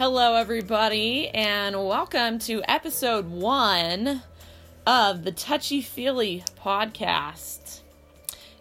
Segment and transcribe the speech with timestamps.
[0.00, 4.22] Hello, everybody, and welcome to episode one
[4.86, 7.80] of the Touchy Feely podcast.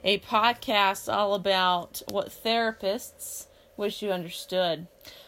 [0.04, 3.46] A podcast all about what therapists
[3.78, 4.88] wish you understood.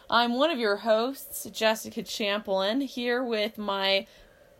[0.09, 4.05] I'm one of your hosts, Jessica Champlin, here with my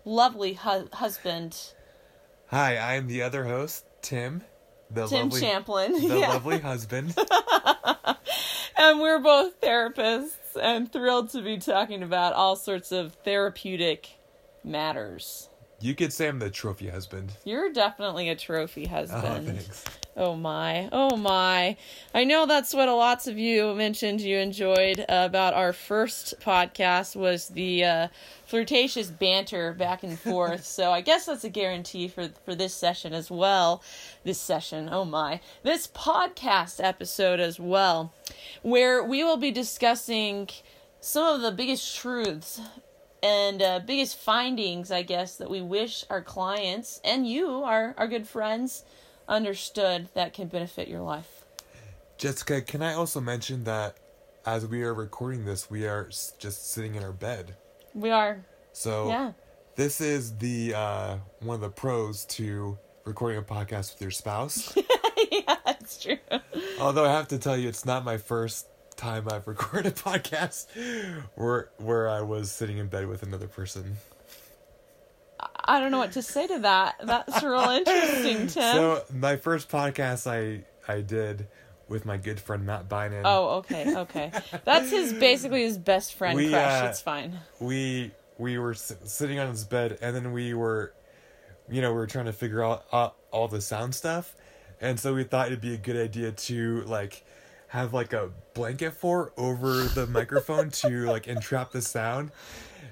[0.06, 1.74] lovely hu- husband,
[2.48, 4.44] Hi, I am the other host, Tim.
[4.90, 5.92] The Tim lovely, Champlin.
[5.94, 6.30] The Yeah.
[6.30, 7.14] lovely husband.
[8.78, 14.10] and we're both therapists and thrilled to be talking about all sorts of therapeutic
[14.64, 15.50] matters.
[15.80, 17.32] You could say I'm the trophy husband.
[17.44, 19.48] You're definitely a trophy Oh, husband.
[19.48, 19.84] thanks.
[20.16, 21.78] Oh my, oh my.
[22.14, 27.16] I know that's what a lots of you mentioned you enjoyed about our first podcast
[27.16, 28.08] was the uh,
[28.46, 30.66] flirtatious banter back and forth.
[30.78, 33.82] so I guess that's a guarantee for for this session as well.
[34.26, 35.40] This session, oh my.
[35.64, 38.14] This podcast episode as well,
[38.64, 40.50] where we will be discussing
[41.00, 42.60] some of the biggest truths
[43.24, 48.08] and uh, biggest findings, I guess, that we wish our clients and you, our, our
[48.08, 48.84] good friends,
[49.32, 51.46] understood that can benefit your life.
[52.18, 53.98] Jessica, can I also mention that
[54.46, 57.56] as we are recording this, we are just sitting in our bed.
[57.94, 59.32] We are, So yeah.
[59.76, 64.76] this is the uh, one of the pros to recording a podcast with your spouse.
[65.32, 66.18] yeah, that's true.
[66.80, 70.68] Although I have to tell you, it's not my first time I've recorded a podcast
[71.36, 73.98] where where I was sitting in bed with another person.
[75.72, 76.96] I don't know what to say to that.
[77.04, 78.48] That's real interesting, Tim.
[78.76, 81.48] So my first podcast I I did
[81.88, 83.24] with my good friend Matt Bynum.
[83.26, 84.32] oh, okay, okay.
[84.66, 86.84] That's his basically his best friend We, crush.
[86.84, 87.38] uh, it's fine.
[87.60, 90.94] we we were s- sitting on his bed and then we were
[91.70, 94.36] you know we were trying to figure out uh, all the sound stuff
[94.82, 97.24] and so we thought it'd be a good idea to like
[97.68, 102.32] have like a blanket for over the microphone to like entrap the sound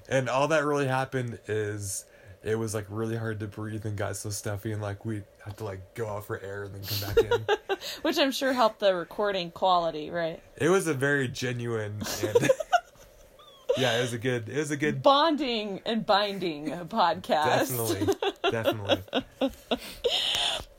[0.07, 2.05] and all that really happened is
[2.43, 5.57] it was like really hard to breathe and got so stuffy and like we had
[5.57, 7.57] to like go out for air and then come back in
[8.01, 10.41] Which I'm sure helped the recording quality, right?
[10.57, 12.49] it was a very genuine and
[13.77, 17.67] yeah it was a good it was a good Bonding and binding podcast.
[17.69, 18.15] definitely
[18.51, 19.03] definitely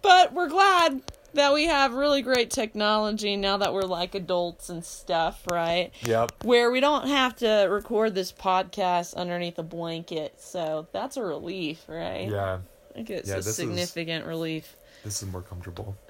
[0.03, 1.03] But we're glad
[1.35, 5.91] that we have really great technology now that we're like adults and stuff, right?
[6.03, 6.45] Yep.
[6.45, 10.41] Where we don't have to record this podcast underneath a blanket.
[10.41, 12.29] So that's a relief, right?
[12.29, 12.59] Yeah.
[12.91, 14.77] I think it's Yeah, a this is- significant relief.
[15.05, 15.97] This is more comfortable.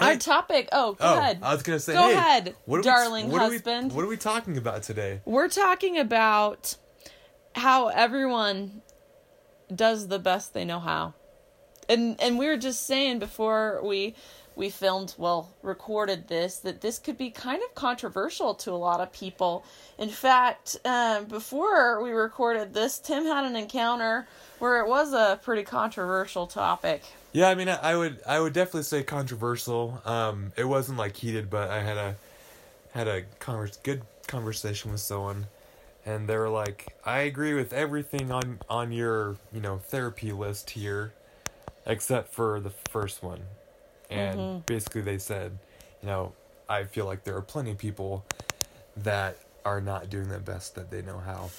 [0.00, 0.68] Our topic.
[0.72, 1.38] Oh, go oh, ahead.
[1.42, 3.92] I was gonna say, Go hey, ahead, what darling we, what husband.
[3.92, 5.20] Are we, what are we talking about today?
[5.24, 6.76] We're talking about
[7.54, 8.82] how everyone
[9.74, 11.14] does the best they know how.
[11.88, 14.14] And and we were just saying before we
[14.56, 19.00] we filmed, well, recorded this, that this could be kind of controversial to a lot
[19.00, 19.64] of people.
[19.98, 24.26] In fact, um, before we recorded this, Tim had an encounter
[24.58, 27.02] where it was a pretty controversial topic.
[27.32, 30.00] Yeah, I mean, I, would, I would definitely say controversial.
[30.06, 32.16] Um, it wasn't like heated, but I had a,
[32.92, 35.48] had a converse, good conversation with someone,
[36.06, 40.70] and they were like, "I agree with everything on on your, you know, therapy list
[40.70, 41.12] here,
[41.86, 43.42] except for the first one,"
[44.10, 44.66] and Mhm.
[44.66, 45.58] basically they said,
[46.02, 46.32] you know,
[46.68, 48.24] I feel like there are plenty of people
[48.96, 51.50] that are not doing the best that they know how,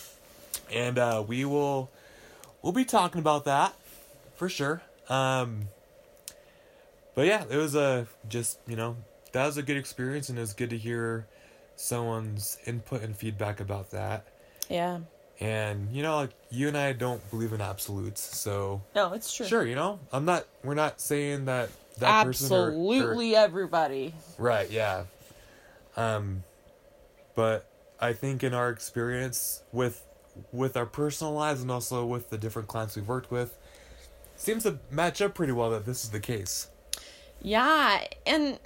[0.71, 1.89] and uh, we will,
[2.61, 3.73] we'll be talking about that
[4.35, 4.81] for sure.
[5.09, 5.69] Um,
[7.15, 8.97] but yeah, it was a just you know
[9.31, 11.25] that was a good experience, and it was good to hear
[11.75, 14.25] someone's input and feedback about that.
[14.69, 14.99] Yeah.
[15.39, 19.45] And you know, like you and I don't believe in absolutes, so No, it's true.
[19.45, 20.45] sure, you know, I'm not.
[20.63, 24.13] We're not saying that that person or- or- Absolutely everybody.
[24.37, 25.03] right, yeah.
[25.95, 26.43] Um,
[27.35, 27.67] but
[27.99, 30.03] I think in our experience with
[30.51, 33.57] with our personal lives and also with the different clients we've worked with,
[34.35, 36.67] seems to match up pretty well that this is the case.
[37.41, 38.59] Yeah, and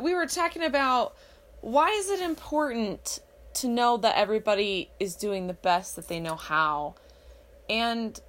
[0.00, 1.14] we were talking about
[1.60, 3.18] why is it important
[3.54, 6.94] to know that everybody is doing the best that they know how.
[7.68, 8.20] And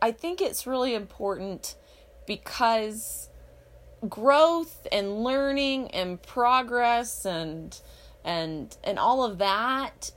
[0.00, 1.76] I think it's really important
[2.26, 3.28] because
[4.08, 7.78] growth and learning and progress and
[8.24, 10.12] and and all of that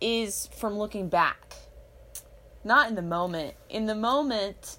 [0.00, 1.54] is from looking back.
[2.64, 3.54] Not in the moment.
[3.68, 4.78] In the moment,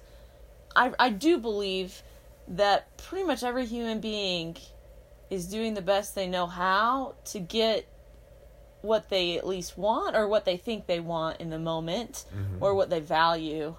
[0.74, 2.02] I I do believe
[2.48, 4.56] that pretty much every human being
[5.30, 7.86] is doing the best they know how to get
[8.84, 12.62] what they at least want or what they think they want in the moment mm-hmm.
[12.62, 13.74] or what they value.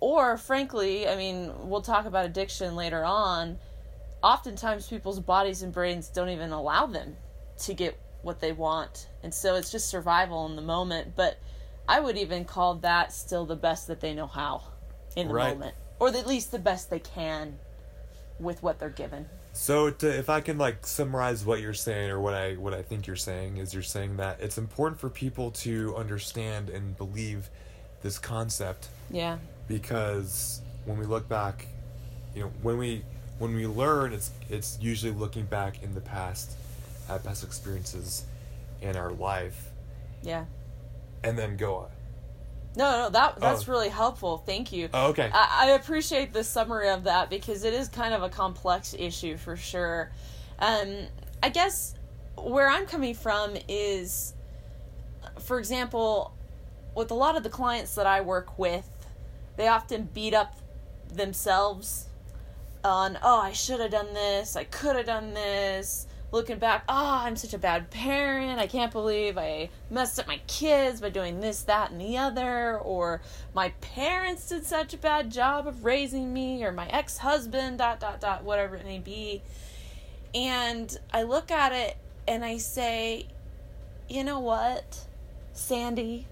[0.00, 3.58] Or frankly, I mean, we'll talk about addiction later on.
[4.22, 7.16] Oftentimes people's bodies and brains don't even allow them
[7.60, 9.06] to get what they want.
[9.22, 11.14] And so it's just survival in the moment.
[11.14, 11.38] But
[11.88, 14.62] I would even call that still the best that they know how
[15.14, 15.54] in the Right.
[15.54, 15.76] moment.
[16.00, 17.58] Or at least the best they can
[18.40, 19.28] with what they're given.
[19.56, 22.82] So to, if I can like summarize what you're saying or what I what I
[22.82, 27.48] think you're saying is you're saying that it's important for people to understand and believe
[28.02, 29.38] this concept Yeah.
[29.66, 31.66] because when we look back,
[32.34, 33.02] you know, when we
[33.38, 36.52] when we learn it's it's usually looking back in the past
[37.08, 38.24] at past experiences
[38.82, 39.70] in our life
[40.22, 40.44] Yeah.
[41.24, 41.88] and then go on.
[42.76, 43.72] No, no, that that's Oh.
[43.72, 44.38] really helpful.
[44.38, 44.88] Thank you.
[44.92, 45.30] Oh, okay.
[45.32, 49.36] I, I appreciate the summary of that because it is kind of a complex issue
[49.38, 50.12] for sure.
[50.58, 51.06] Um,
[51.42, 51.94] I guess
[52.36, 54.34] where I'm coming from is,
[55.40, 56.34] for example,
[56.94, 58.88] with a lot of the clients that I work with,
[59.56, 60.54] they often beat up
[61.12, 62.06] themselves
[62.84, 66.06] on, oh, I should have done this, I could have done this.
[66.32, 68.58] Looking back, oh, I'm such a bad parent.
[68.58, 72.78] I can't believe I messed up my kids by doing this, that, and the other.
[72.78, 73.22] Or
[73.54, 78.00] my parents did such a bad job of raising me, or my ex husband, dot,
[78.00, 79.42] dot, dot, whatever it may be.
[80.34, 81.96] And I look at it
[82.28, 83.28] and I say,
[84.08, 85.06] you know what,
[85.52, 86.26] Sandy?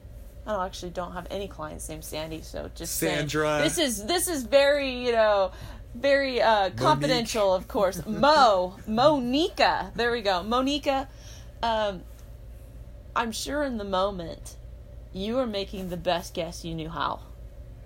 [0.46, 3.16] I actually don't have any clients named Sandy, so just saying.
[3.16, 3.60] Sandra.
[3.62, 5.52] This is this is very you know
[5.94, 8.04] very uh, confidential, of course.
[8.06, 9.92] Mo, Monica.
[9.94, 11.08] There we go, Monica.
[11.62, 12.02] Um,
[13.16, 14.56] I'm sure in the moment
[15.12, 17.20] you are making the best guess you knew how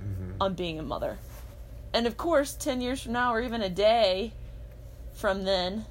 [0.03, 0.35] Mhm.
[0.41, 1.19] on being a mother,
[1.93, 4.33] and of course, ten years from now, or even a day
[5.13, 5.85] from then,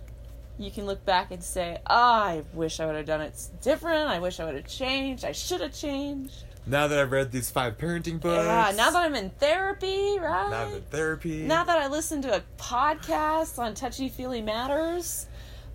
[0.57, 4.09] you can look back and say, oh, "I wish I would have done it different.
[4.09, 5.23] I wish I would have changed.
[5.25, 9.03] I should have changed." Now that I've read these five parenting books, Yeah, now that
[9.03, 10.49] I'm in therapy, right?
[10.49, 15.27] now that therapy, now that I listen to a podcast on touchy feely matters.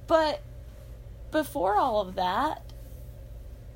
[0.07, 0.43] But
[1.31, 2.63] before all of that,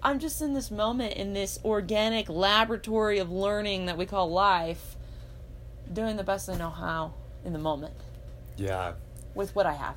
[0.02, 4.96] I'm just in this moment in this organic laboratory of learning that we call life,
[5.90, 7.14] doing the best I know how
[7.44, 7.94] in the moment
[8.56, 8.92] yeah,
[9.34, 9.96] with what I have.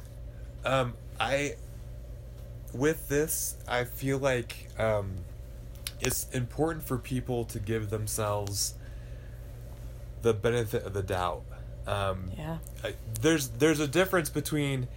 [0.65, 1.55] Um, I
[2.73, 5.11] with this, I feel like um,
[6.01, 8.75] it's important for people to give themselves
[10.21, 11.43] the benefit of the doubt.
[11.87, 12.57] Um, Yeah.
[12.83, 14.87] I, there's there's a difference between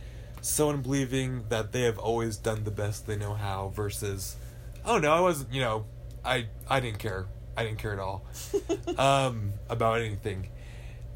[0.40, 4.36] someone believing that they have always done the best they know how versus,
[4.84, 5.52] oh no, I wasn't.
[5.52, 5.84] You know,
[6.24, 7.26] I I didn't care.
[7.56, 8.24] I didn't care at all
[8.98, 10.48] um, about anything.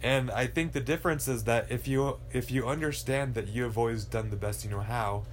[0.03, 3.77] And I think the difference is that if you if you understand that you have
[3.79, 5.25] always done the best you know how,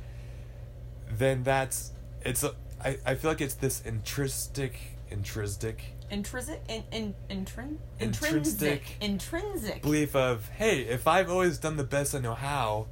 [1.10, 1.92] then that's
[2.24, 4.76] it's a, I, I feel like it's this intrinsic
[5.10, 8.98] intrinsic Intrinsic, in, in, intrin, Intrinsic.
[9.02, 9.82] intrinsic.
[9.82, 12.88] belief of hey if I've always done the best I know how,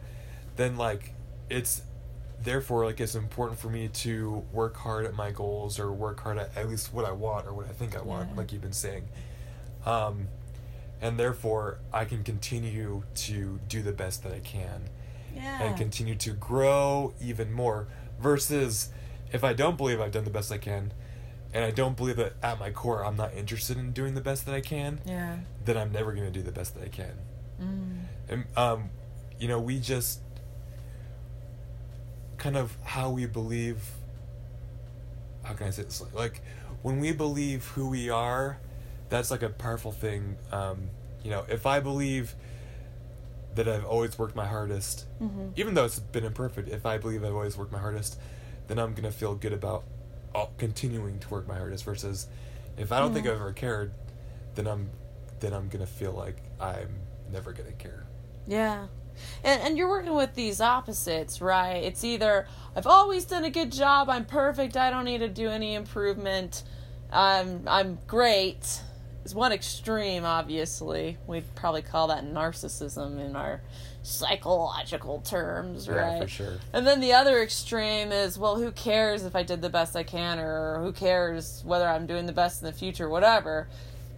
[0.55, 1.13] then like
[1.49, 1.81] it's
[2.43, 6.37] therefore like it's important for me to work hard at my goals or work hard
[6.39, 8.37] at at least what I want or what I think I want Yeah.
[8.37, 9.07] like you've been saying,
[9.85, 10.27] um,
[11.01, 14.83] and therefore I can continue to do the best that I can.
[15.35, 15.63] yeah.
[15.63, 17.87] and continue to grow even more
[18.19, 18.89] versus
[19.31, 20.93] if I don't believe I've done the best I can
[21.53, 24.45] and I don't believe that at my core I'm not interested in doing the best
[24.45, 25.37] that I can, yeah.
[25.65, 27.13] then I'm never going to do the best that I can.
[27.61, 28.03] Mm.
[28.29, 28.89] And um
[29.39, 30.19] you know, we just
[32.37, 33.77] kind of how we believe
[35.43, 36.41] how can I say this like
[36.81, 38.57] when we believe who we are,
[39.09, 40.35] that's like a powerful thing.
[40.51, 40.89] Um,
[41.23, 42.33] you know, if I believe
[43.53, 45.51] that I've always worked my hardest, Mhm.
[45.55, 48.17] even though it's been imperfect, if I believe I've always worked my hardest,
[48.71, 49.83] then I'm gonna feel good about
[50.33, 51.83] uh, continuing to work my hardest.
[51.83, 52.27] Versus,
[52.77, 53.91] if I don't think I've ever cared,
[54.55, 54.89] then I'm
[55.41, 56.89] then I'm gonna feel like I'm
[57.31, 58.05] never gonna care.
[58.47, 58.87] Yeah.
[59.43, 61.83] And, and you're working with these opposites, right?
[61.83, 65.49] It's either I've always done a good job, I'm perfect, I don't need to do
[65.49, 66.63] any improvement,
[67.11, 68.81] I'm I'm great.
[69.23, 71.17] Is one extreme, obviously.
[71.27, 73.61] We'd probably call that narcissism in our
[74.01, 76.13] psychological terms, right?
[76.15, 76.53] Yeah, for sure.
[76.73, 80.03] And then the other extreme is, well, who cares if I did the best I
[80.03, 83.67] can, or who cares whether I'm doing the best in the future, whatever.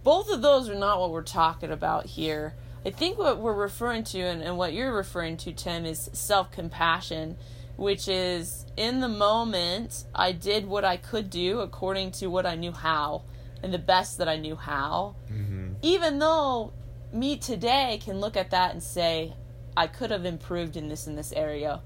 [0.02, 2.54] Both of those are not what we're talking about here.
[2.86, 6.50] I think what we're referring to, and, and what you're referring to, Tim, is self
[6.50, 7.36] compassion,
[7.76, 12.54] which is in the moment, I did what I could do according to what I
[12.54, 13.22] knew how,
[13.64, 15.72] and the best that I knew how Mm-hmm.
[15.82, 16.72] even though
[17.12, 19.32] me today can look at that and say
[19.76, 21.80] i could have improved in this in this area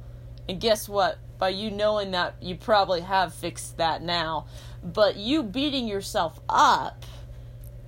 [0.48, 4.46] and guess what by you knowing that you probably have fixed that now
[4.82, 7.04] but you beating yourself up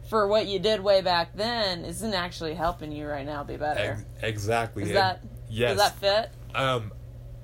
[0.08, 4.04] for what you did way back then isn't actually helping you right now be better
[4.22, 4.82] exactly.
[4.84, 5.70] is that yes.
[5.76, 6.92] does that fit Um,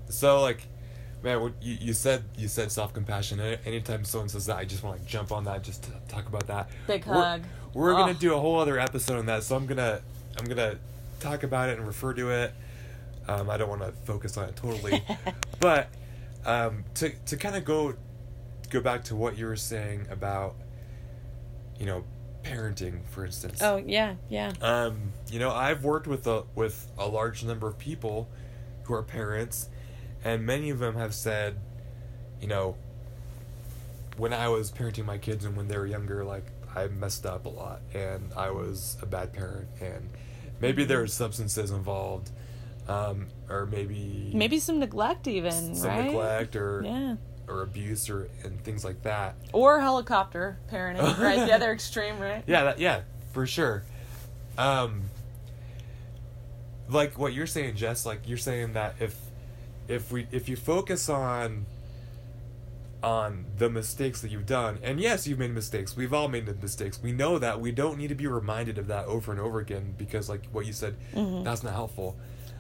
[0.08, 0.66] so like,
[1.26, 3.40] Man, what you, you said you said self compassion.
[3.40, 6.28] Anytime someone says that, I just want to like, jump on that just to talk
[6.28, 6.70] about that.
[6.86, 7.42] Big We're- hug.
[7.74, 8.14] We're, gonna Oh.
[8.14, 10.00] do a whole other episode on that, so I'm gonna
[10.38, 10.78] I'm gonna
[11.18, 12.54] talk about it and refer to it.
[13.26, 15.02] Um, I don't want to focus on it totally,
[15.58, 15.88] but
[16.44, 17.94] um, to to kind of go
[18.70, 20.54] go back to what you were saying about
[21.76, 22.04] you know
[22.44, 23.58] parenting, for instance.
[23.62, 24.52] Oh yeah, yeah.
[24.62, 28.28] Um, you know, I've worked with a with a large number of people
[28.84, 29.68] who are parents,
[30.24, 31.56] and many of them have said,
[32.40, 32.76] you know,
[34.16, 36.44] when I was parenting my kids and when they were younger, like
[36.74, 40.08] I messed up a lot and I was a bad parent, and
[40.60, 42.30] maybe there were substances involved,
[42.88, 46.04] um, or maybe Maybe some neglect even, some right?
[46.06, 47.16] neglect or Yeah.
[47.48, 49.36] or abuse or and things like that.
[49.52, 51.46] Or helicopter parenting, right?
[51.46, 52.42] The other extreme, right?
[52.46, 53.84] Yeah, that, yeah, for sure.
[54.58, 55.02] Um,
[56.88, 58.06] like what you're saying, Jess.
[58.06, 59.14] Like you're saying that if
[59.88, 61.66] if we if you focus on
[63.02, 65.96] on the mistakes that you've done, and yes, you've made mistakes.
[65.96, 67.00] We've all made mistakes.
[67.02, 67.60] We know that.
[67.60, 70.66] We don't need to be reminded of that over and over again because, like what
[70.66, 72.16] you said, that's not helpful.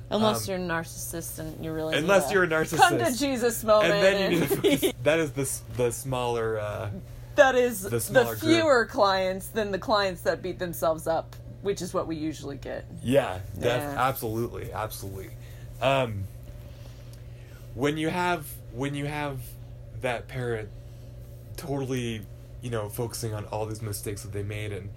[0.08, 3.92] Unless Um, you're a narcissist and you really unless you're a Come to Jesus moment.
[3.94, 6.60] And then you need to that is the the smaller.
[6.60, 6.90] Uh,
[7.34, 8.52] that is the the, smaller group.
[8.52, 12.84] fewer clients than the clients that beat themselves up, which is what we usually get.
[13.02, 13.94] Yeah, Yeah.
[13.98, 15.30] absolutely, absolutely.
[15.82, 16.24] Um,
[17.76, 19.38] when you have when you have
[20.00, 20.68] that parent
[21.56, 22.22] totally,
[22.62, 24.90] you know, focusing on all these mistakes that they made and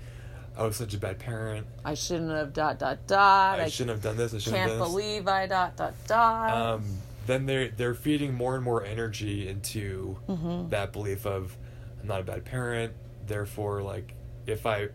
[0.58, 1.68] I was such a bad parent.
[1.86, 3.60] I shouldn't have dot dot dot.
[3.60, 4.34] I, I, shouldn't have done this.
[4.34, 4.96] I shouldn't can't have done this.
[4.96, 6.52] believe I dot dot dot.
[6.52, 6.84] Um,
[7.28, 10.70] then they're they're feeding more and more energy into Mm-hmm.
[10.70, 11.56] that belief of
[12.02, 12.94] I'm not a bad parent.
[13.28, 14.14] Therefore, like
[14.48, 14.90] if I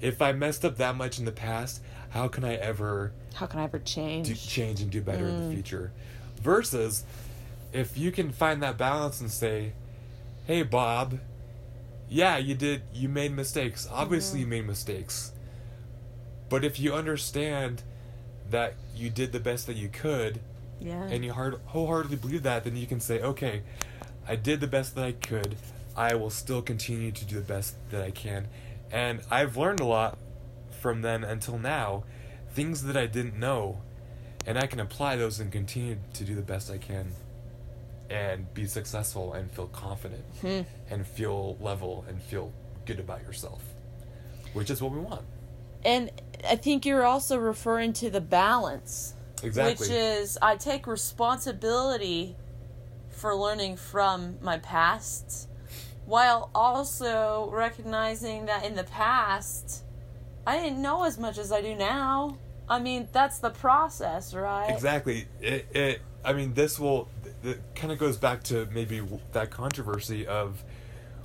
[0.00, 3.58] if I messed up that much in the past, how can I ever How can
[3.60, 4.28] I ever change?
[4.28, 5.48] do, change and do better in Mm.
[5.48, 5.92] the future.
[6.42, 7.04] Versus
[7.72, 9.72] if you can find that balance and say,
[10.46, 11.18] "Hey Bob,
[12.08, 13.88] yeah, you did you made mistakes.
[13.90, 14.50] Obviously you mm-hmm.
[14.50, 15.32] made mistakes.
[16.48, 17.82] But if you understand
[18.50, 20.40] that you did the best that you could
[20.78, 21.04] yeah.
[21.04, 23.62] and you hard, wholeheartedly believe that, then you can say, "Okay,
[24.28, 25.56] I did the best that I could.
[25.96, 28.48] I will still continue to do the best that I can."
[28.90, 30.18] And I've learned a lot
[30.80, 32.04] from then until now,
[32.52, 33.80] things that I didn't know,
[34.46, 37.12] and I can apply those and continue to do the best I can
[38.10, 40.60] and be successful and feel confident Hmm.
[40.90, 42.52] and feel level and feel
[42.84, 43.62] good about yourself,
[44.52, 45.22] which is what we want.
[45.84, 46.10] And
[46.48, 49.86] I think you're also referring to the balance, Exactly.
[49.86, 52.36] which is I take responsibility
[53.10, 55.48] for learning from my past
[56.04, 59.84] while also recognizing that in the past
[60.46, 62.36] I didn't know as much as I do now.
[62.72, 64.70] I mean, that's the process, right?
[64.70, 65.26] Exactly.
[65.42, 67.08] It, it I mean, this will.
[67.44, 70.62] It kind of goes back to maybe w- that controversy of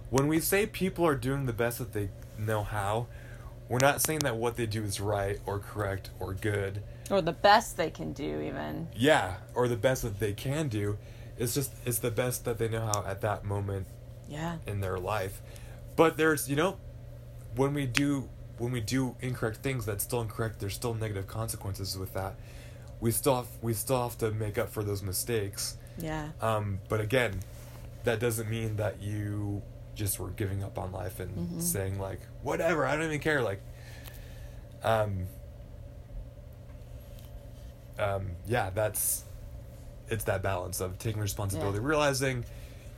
[0.09, 3.07] when we say people are doing the best that they know how.
[3.69, 6.83] We're not saying that what they do is right or correct or good.
[7.09, 8.87] Or the best they can do, even.
[8.93, 10.97] Yeah, or the best that they can do.
[11.37, 13.87] It's just it's the best that they know how at that moment
[14.27, 14.57] Yeah.
[14.65, 15.41] in their life.
[15.95, 16.77] But there's, you know,
[17.55, 18.27] when we do
[18.57, 22.35] when we do incorrect things that's still incorrect, there's still negative consequences with that.
[22.99, 25.77] We still have, we still have to make up for those mistakes.
[25.99, 26.29] Yeah.
[26.41, 27.39] Um, but again,
[28.03, 29.61] that doesn't mean that you
[29.95, 31.59] just were giving up on life and Mm-hmm.
[31.59, 33.61] saying like whatever, I don't even care like
[34.83, 35.27] um
[37.99, 39.23] um yeah, that's
[40.09, 41.85] it's that balance of taking responsibility, Yeah.
[41.87, 42.45] realizing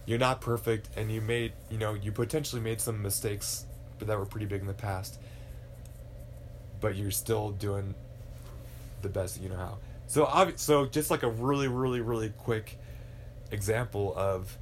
[0.05, 3.65] you're not perfect and you made, you know, you potentially made some mistakes
[3.97, 5.19] but that were pretty big in the past.
[6.81, 7.93] But you're still doing
[9.01, 9.77] the best that you know how.
[10.07, 12.77] So obvi- so just like a really really really quick
[13.51, 14.57] example of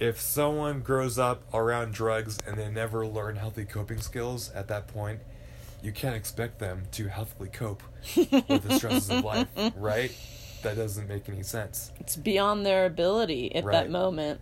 [0.00, 4.88] if someone grows up around drugs and they never learn healthy coping skills at that
[4.88, 5.20] point,
[5.82, 7.82] you can't expect them to healthily cope
[8.16, 10.10] with the stresses of life, right?
[10.62, 11.92] That doesn't make any sense.
[12.00, 13.72] It's beyond their ability at Right.
[13.72, 14.40] that moment.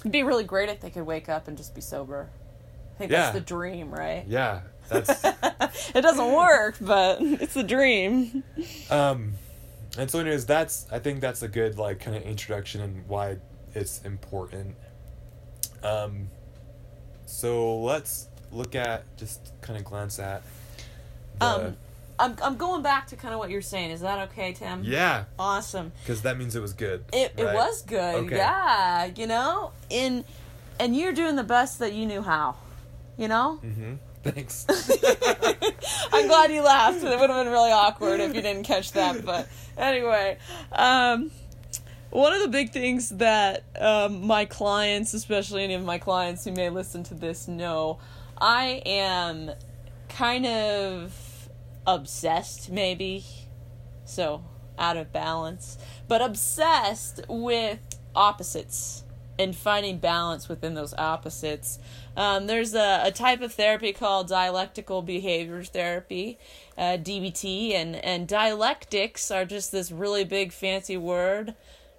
[0.00, 2.28] It'd be really great if they could wake up and just be sober.
[2.94, 3.22] I think Yeah.
[3.22, 4.24] that's the dream, right?
[4.26, 5.24] Yeah, that's
[5.94, 8.42] it doesn't work, but it's a dream.
[8.90, 9.34] um
[9.98, 13.36] and so anyways, that's I think that's a good like kind of introduction and why
[13.74, 14.76] it's important.
[15.82, 16.28] Um
[17.26, 20.42] so let's look at just kind of glance at
[21.40, 21.76] Um,
[22.18, 23.90] I'm I'm going back to kind of what you're saying.
[23.90, 24.82] Is that okay, Tim?
[24.84, 25.92] yeah, Awesome.
[26.02, 27.04] because that means it was good.
[27.12, 28.14] It it was good.
[28.26, 28.36] Okay.
[28.36, 30.24] Yeah, you know, in
[30.78, 32.56] and you're doing the best that you knew how.
[33.18, 33.60] You know.
[33.64, 33.94] Mm-hmm.
[34.32, 34.66] Thanks.
[36.12, 36.98] I'm glad you laughed.
[36.98, 39.24] It would have been really awkward if you didn't catch that.
[39.24, 40.38] But anyway,
[40.72, 41.30] um,
[42.10, 46.52] one of the big things that um, my clients, especially any of my clients who
[46.52, 47.98] may listen to this, know,
[48.38, 49.52] I am
[50.08, 51.48] kind of
[51.86, 53.24] obsessed, maybe.
[54.04, 54.44] So,
[54.78, 55.78] out of balance.
[56.08, 57.80] But obsessed with
[58.14, 59.04] opposites
[59.38, 61.78] and finding balance within those opposites.
[62.16, 66.38] Um, there's a, a, type of therapy called dialectical behavior therapy,
[66.78, 71.54] uh, DBT, and, and dialectics are just this really big fancy word.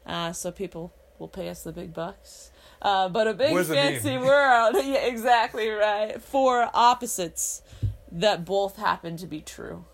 [0.08, 2.50] Uh, so people will pay us the big bucks.
[2.82, 7.62] Uh, but a big fancy word, yeah, exactly right, for opposites
[8.12, 9.86] that both happen to be true.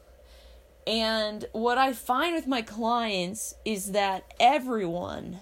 [0.85, 5.39] And what I find with my clients is that everyone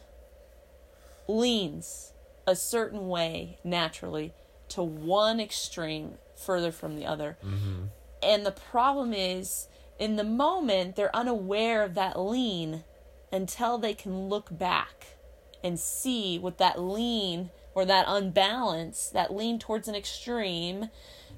[1.27, 2.13] leans
[2.47, 4.33] a certain way naturally
[4.71, 7.37] to one extreme further from the other.
[7.43, 7.85] Mm-hmm.
[8.23, 9.67] And the problem is,
[9.99, 12.83] in the moment, they're unaware of that lean
[13.31, 15.17] until they can look back
[15.63, 20.89] and see what that lean or that unbalance, that lean towards an extreme,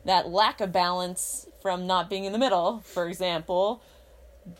[0.06, 3.82] that lack of balance from not being in the middle, for example,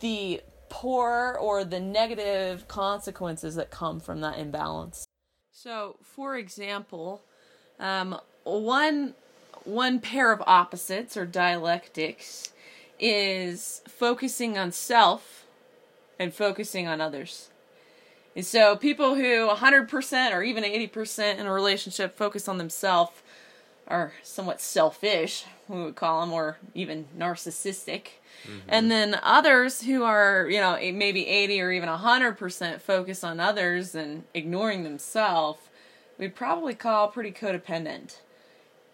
[0.00, 5.06] the poor or the negative consequences that come from that imbalance.
[5.50, 7.24] So, for example,
[7.78, 9.14] um, one
[9.64, 12.52] one pair of opposites or dialectics
[13.00, 15.46] is focusing on self
[16.18, 17.48] and focusing on others.
[18.36, 23.12] And so people who 100% or even 80% in a relationship focus on themselves
[23.86, 28.06] are somewhat selfish, we would call them, or even narcissistic.
[28.44, 28.68] Mm-hmm.
[28.68, 33.94] And then others who are, you know, maybe 80 or even 100% focus on others
[33.94, 35.60] and ignoring themselves,
[36.18, 38.16] we'd probably call pretty codependent.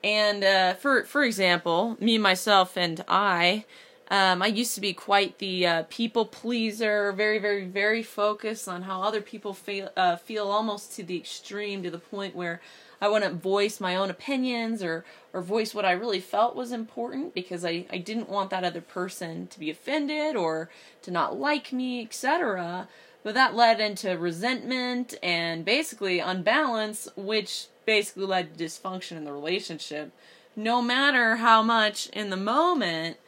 [0.03, 3.65] And uh, for for example, me myself and I,
[4.11, 8.83] um, I used to be quite the uh, people pleaser, very very very focused on
[8.83, 12.61] how other people feel uh, feel almost to the extreme, to the point where
[13.03, 17.35] I wouldn't voice my own opinions or or voice what I really felt was important
[17.35, 20.71] because I, I didn't want that other person to be offended or
[21.03, 22.89] to not like me, etc.
[23.23, 29.33] But that led into resentment and basically unbalance, which basically led to dysfunction in the
[29.33, 30.13] relationship.
[30.57, 33.19] No matter how much in the moment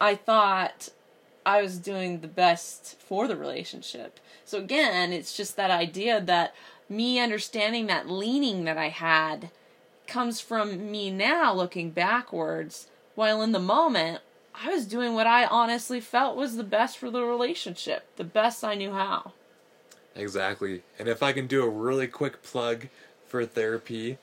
[0.00, 0.90] I thought
[1.44, 4.18] I was doing the best for the relationship.
[4.44, 6.54] So again, it's just that idea that
[6.88, 9.50] me understanding that leaning that I had
[10.06, 14.20] comes from me now looking backwards, while in the moment,
[14.62, 18.64] I was doing what I honestly felt was the best for the relationship, the best
[18.64, 19.32] I knew how.
[20.14, 20.82] Exactly.
[20.98, 22.88] And if I can do a really quick plug
[23.26, 24.18] for therapy,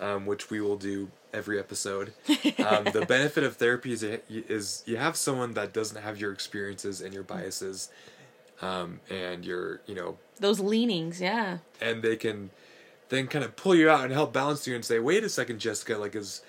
[0.00, 4.96] um, which we will do every episode, um, the benefit of therapy is, is you
[4.96, 7.90] have someone that doesn't have your experiences and your biases
[8.62, 11.58] um, and your, you know, those leanings, yeah.
[11.80, 12.50] And they can
[13.10, 15.58] then kind of pull you out and help balance you and say, wait a second,
[15.58, 16.42] Jessica, like is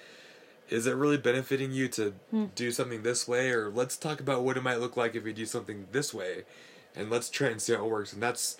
[0.70, 2.46] is it really benefiting you to hmm.
[2.56, 5.34] do something this way or let's talk about what it might look like if we
[5.34, 6.44] do something this way
[6.96, 8.58] and let's try and see how it works and that's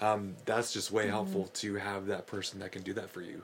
[0.00, 1.12] um, that's just way mm-hmm.
[1.12, 3.42] helpful to have that person that can do that for you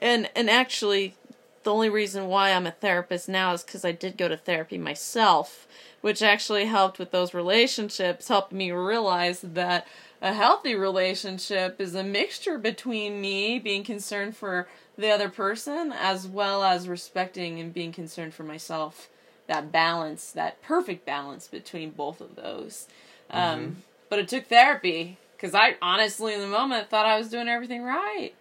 [0.00, 1.14] and and actually
[1.62, 4.78] the only reason why i'm a therapist now is because i did go to therapy
[4.78, 5.66] myself
[6.02, 9.86] which actually helped with those relationships helped me realize that
[10.20, 16.26] a healthy relationship is a mixture between me being concerned for the other person as
[16.26, 19.08] well as respecting and being concerned for myself.
[19.46, 22.88] That balance, that perfect balance between both of those.
[23.30, 23.72] Um, mm-hmm.
[24.08, 27.82] But it took therapy because I honestly, in the moment, thought I was doing everything
[27.82, 28.32] right.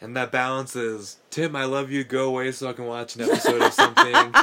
[0.00, 2.04] And that balance is Tim, I love you.
[2.04, 4.14] Go away so I can watch an episode of something,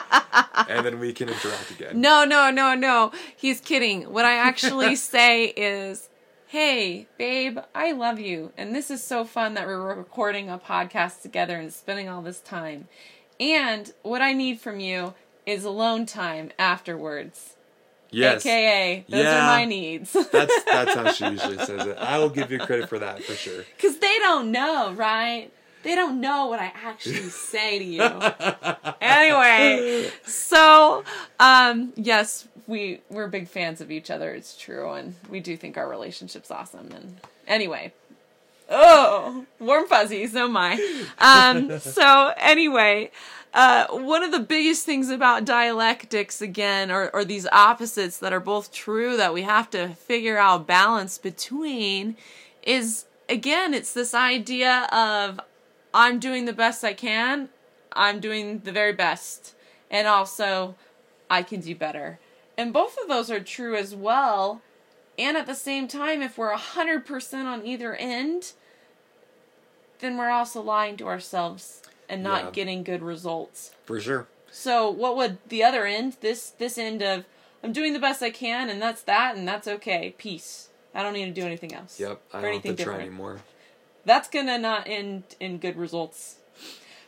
[0.70, 2.00] and then we can interact again.
[2.00, 3.12] No, no, no, no.
[3.36, 4.12] He's kidding.
[4.12, 6.10] What I actually say is
[6.50, 8.54] Hey, babe, I love you.
[8.56, 12.40] And this is so fun that we're recording a podcast together and spending all this
[12.40, 12.88] time.
[13.38, 15.14] And what I need from you
[15.46, 17.58] is alone time afterwards.
[18.12, 18.46] Yes.
[18.46, 19.44] AKA, those yeah.
[19.44, 20.14] are my needs.
[20.14, 21.98] that's that's how she usually says it.
[21.98, 23.66] I will give you credit for that for sure.
[23.78, 25.52] Cuz they don't know, right?
[25.88, 28.02] They don't know what I actually say to you.
[29.00, 31.06] anyway, so
[31.40, 34.32] um yes, we we're big fans of each other.
[34.32, 36.92] It's true, and we do think our relationship's awesome.
[36.94, 37.16] And
[37.48, 37.94] anyway,
[38.70, 40.36] oh, warm fuzzies.
[40.36, 40.74] Oh my.
[41.20, 41.80] Um.
[41.80, 43.10] so anyway.
[43.54, 48.42] Uh, one of the biggest things about dialectics again or, or these opposites that are
[48.42, 52.18] both true that we have to figure out balance between
[52.62, 55.40] is again it's this idea of
[55.94, 57.50] i'm doing the best i can
[57.94, 59.56] i'm doing the very best
[59.90, 60.76] and also
[61.30, 62.20] i can do better
[62.58, 64.64] and both of those are true as well.
[65.20, 68.54] And at the same time, if we're 100% on either end,
[70.00, 72.52] then we're also lying to ourselves and not Yeah.
[72.52, 73.72] getting good results.
[73.86, 74.28] For sure.
[74.52, 77.26] So what would the other end, this this end of
[77.64, 80.16] I'm doing the best I can and that's that and that's okay.
[80.18, 80.70] Peace.
[80.96, 82.00] I don't need to do anything else.
[82.00, 82.22] Yep.
[82.34, 83.02] I don't have to try different.
[83.02, 83.42] anymore.
[84.08, 86.38] That's gonna not end in good results.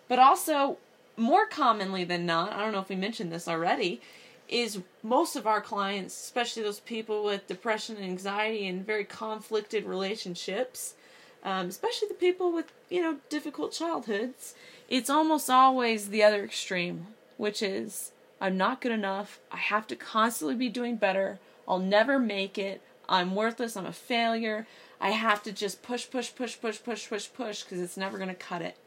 [0.10, 0.78] But also,
[1.16, 4.02] more commonly than not, I don't know if we mentioned this already,
[4.50, 9.86] is most of our clients, especially those people with depression and anxiety and very conflicted
[9.86, 10.96] relationships,
[11.42, 14.54] um, especially the people with, you know, difficult childhoods,
[14.90, 17.08] it's almost always the other extreme,
[17.38, 19.40] which is I'm not good enough.
[19.54, 21.40] I have to constantly be doing better.
[21.66, 22.82] I'll never make it.
[23.08, 23.78] I'm worthless.
[23.78, 24.68] I'm a failure.
[25.02, 28.30] I have to just push, push, push, push, push, push, push because it's never going
[28.30, 28.78] to cut it.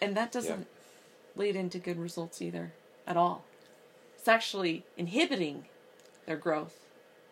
[0.00, 0.66] And that doesn't
[1.34, 2.72] lead into good results either
[3.06, 3.44] at all.
[4.16, 5.64] It's actually inhibiting
[6.26, 6.78] their growth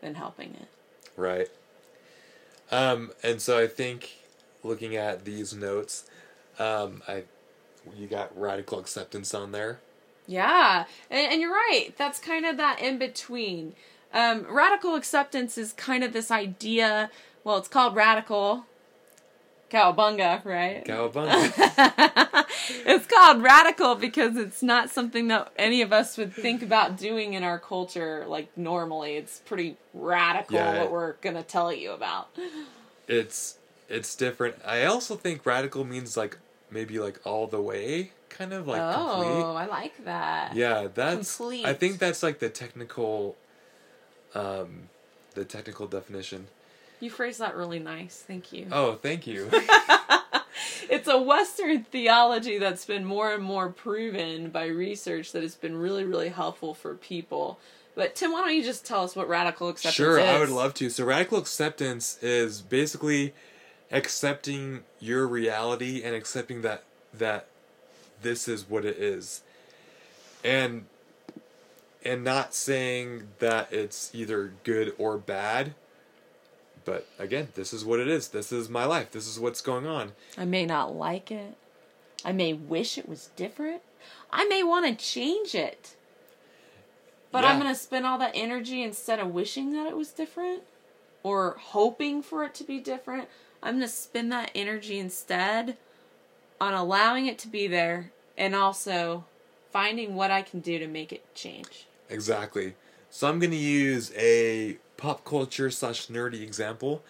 [0.01, 0.69] than helping it.
[1.17, 1.49] Right.
[2.71, 4.11] Um, and so I think
[4.63, 6.09] looking at these notes,
[6.59, 7.25] um, I
[7.97, 9.79] you got radical acceptance on there.
[10.27, 11.91] Yeah, and, and you're right.
[11.97, 13.75] That's kind of that in between.
[14.13, 17.11] Um, radical acceptance is kind of this idea.
[17.47, 18.67] Well, it's called radical.
[19.71, 20.85] Cowabunga, right?
[20.85, 22.45] Cowabunga.
[22.85, 27.35] it's called radical because it's not something that any of us would think about doing
[27.35, 29.15] in our culture like normally.
[29.15, 30.81] It's pretty radical Yeah.
[30.81, 32.31] what we're gonna tell you about.
[33.07, 34.57] it's it's different.
[34.65, 39.23] I also think radical means like maybe like all the way, kind of like oh,
[39.23, 39.45] complete.
[39.45, 40.57] I like that.
[40.57, 41.37] Yeah, that's.
[41.37, 41.65] Complete.
[41.65, 43.37] I think that's like the technical,
[44.35, 44.89] um,
[45.35, 46.49] the technical definition.
[47.01, 48.25] You phrased that really nice.
[48.27, 48.67] Thank you.
[48.73, 49.51] Oh, thank you.
[50.91, 55.77] it's a Western theology that's been more and more proven by research that has been
[55.77, 57.59] really, really helpful for people.
[57.95, 60.25] But Tim, why don't you just tell us what radical acceptance Sure, is?
[60.25, 60.91] I would love to.
[60.91, 63.35] So, radical acceptance is basically
[63.91, 67.47] accepting your reality and accepting that that
[68.21, 69.43] this is what it is,
[70.45, 70.85] and
[72.05, 75.75] and not saying that it's either good or bad.
[76.87, 78.29] But again, this is what it is.
[78.29, 79.11] This is my life.
[79.11, 80.13] This is what's going on.
[80.39, 81.55] I may not like it.
[82.25, 83.83] I may wish it was different.
[84.33, 85.97] I may want to change it.
[87.31, 90.63] But I'm going to spend all that energy instead of wishing that it was different
[91.23, 93.29] or hoping for it to be different.
[93.63, 95.77] I'm going to spend that energy instead
[96.59, 99.25] on allowing it to be there and also
[99.71, 101.87] finding what I can do to make it change.
[102.09, 102.75] Exactly.
[103.11, 107.03] So I'm gonna use a pop culture slash nerdy example.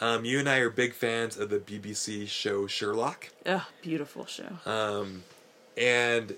[0.00, 3.30] Um, you and I are big fans of the BBC show Sherlock.
[3.46, 4.58] Ugh, beautiful show.
[4.66, 5.24] Um,
[5.76, 6.36] and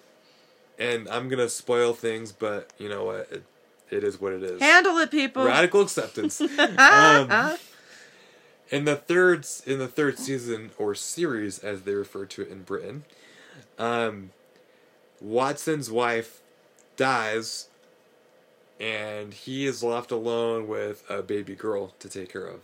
[0.78, 3.28] and I'm gonna spoil things, but you know what?
[3.32, 3.44] It,
[3.90, 4.60] it is what it is.
[4.60, 5.44] Handle it, people.
[5.44, 6.40] Radical acceptance.
[6.78, 7.56] um,
[8.70, 12.62] in the third in the third season or series, as they refer to it in
[12.62, 13.04] Britain,
[13.78, 14.30] um,
[15.20, 16.40] Watson's wife
[16.96, 17.68] dies,
[18.80, 22.60] and he is left alone with a baby girl to take care of.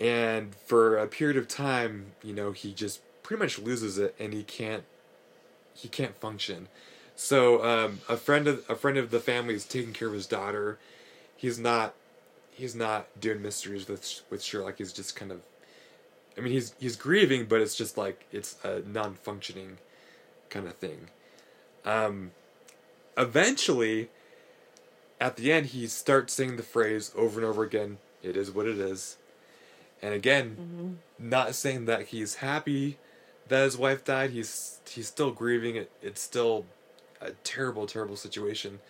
[0.00, 4.32] And for a period of time, you know, he just pretty much loses it, and
[4.32, 4.84] he can't
[5.74, 6.68] he can't function.
[7.14, 10.26] So um, a friend of a friend of the family is taking care of his
[10.26, 10.78] daughter.
[11.36, 11.94] He's not
[12.50, 14.78] he's not doing mysteries with with Sherlock.
[14.78, 15.42] He's just kind of
[16.36, 19.78] I mean he's he's grieving, but it's just like it's a non functioning
[20.50, 21.08] kind of thing.
[21.84, 22.32] Um,
[23.16, 24.08] eventually,
[25.22, 27.98] at the end, he starts saying the phrase over and over again.
[28.24, 29.18] It is what it is.
[30.02, 31.28] And again, mm-hmm.
[31.30, 32.98] not saying that he's happy
[33.46, 34.30] that his wife died.
[34.30, 35.76] He's he's still grieving.
[35.76, 36.66] It it's still
[37.20, 38.80] a terrible, terrible situation.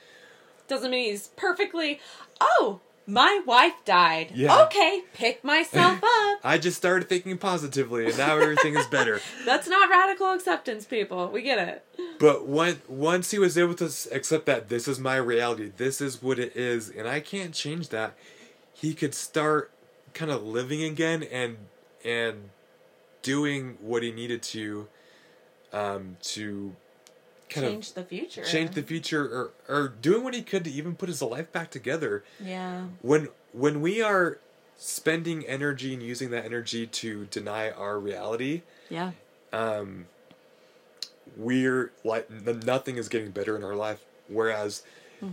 [0.69, 2.01] Doesn't mean he's perfectly,
[2.41, 4.33] oh, my wife died.
[4.35, 4.65] Yeah.
[4.65, 6.39] Okay, pick myself up.
[6.45, 9.21] I just started thinking positively, and now everything is better.
[9.45, 11.29] That's not radical acceptance, people.
[11.29, 11.85] We get it.
[12.19, 16.23] But when once he was able to accept that this is my reality, this is
[16.23, 18.15] what it is, and I can't change that,
[18.73, 19.71] he could start
[20.15, 21.57] kind of living again and
[22.05, 22.51] and
[23.23, 24.89] doing what he needed to
[25.73, 26.75] um, to
[27.53, 28.45] kind Change of the future.
[28.45, 31.71] change the future or or doing what he could to even put his life back
[31.71, 32.25] together.
[32.41, 32.87] Yeah.
[33.03, 34.39] When when we are
[34.77, 39.13] spending energy and using that energy to deny our reality, Yeah.
[39.53, 40.07] um,
[41.37, 42.31] we're like
[42.65, 44.01] nothing is getting better in our life.
[44.29, 44.83] Whereas,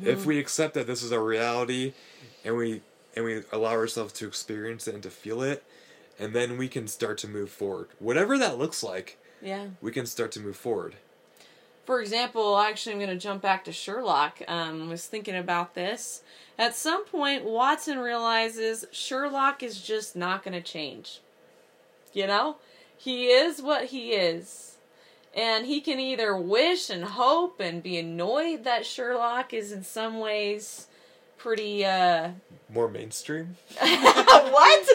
[0.04, 1.94] if we accept that this is a reality,
[2.46, 2.82] and we
[3.16, 5.64] and we allow ourselves to experience it and to feel it,
[6.20, 7.88] and then we can start to move forward.
[8.00, 9.68] Whatever that looks like, Yeah.
[9.82, 10.96] we can start to move forward.
[11.90, 14.44] For example, actually, I'm going to jump back to Sherlock.
[14.48, 16.22] Um, was thinking about this.
[16.56, 21.20] At some point, Watson realizes Sherlock is just not going to change.
[22.14, 22.58] You know?
[22.96, 24.78] He is what he is.
[25.36, 30.20] And he can either wish and hope and be annoyed that Sherlock is in some
[30.20, 30.89] ways
[31.40, 32.32] pretty, uh,
[32.70, 33.56] More mainstream.
[33.80, 34.88] what?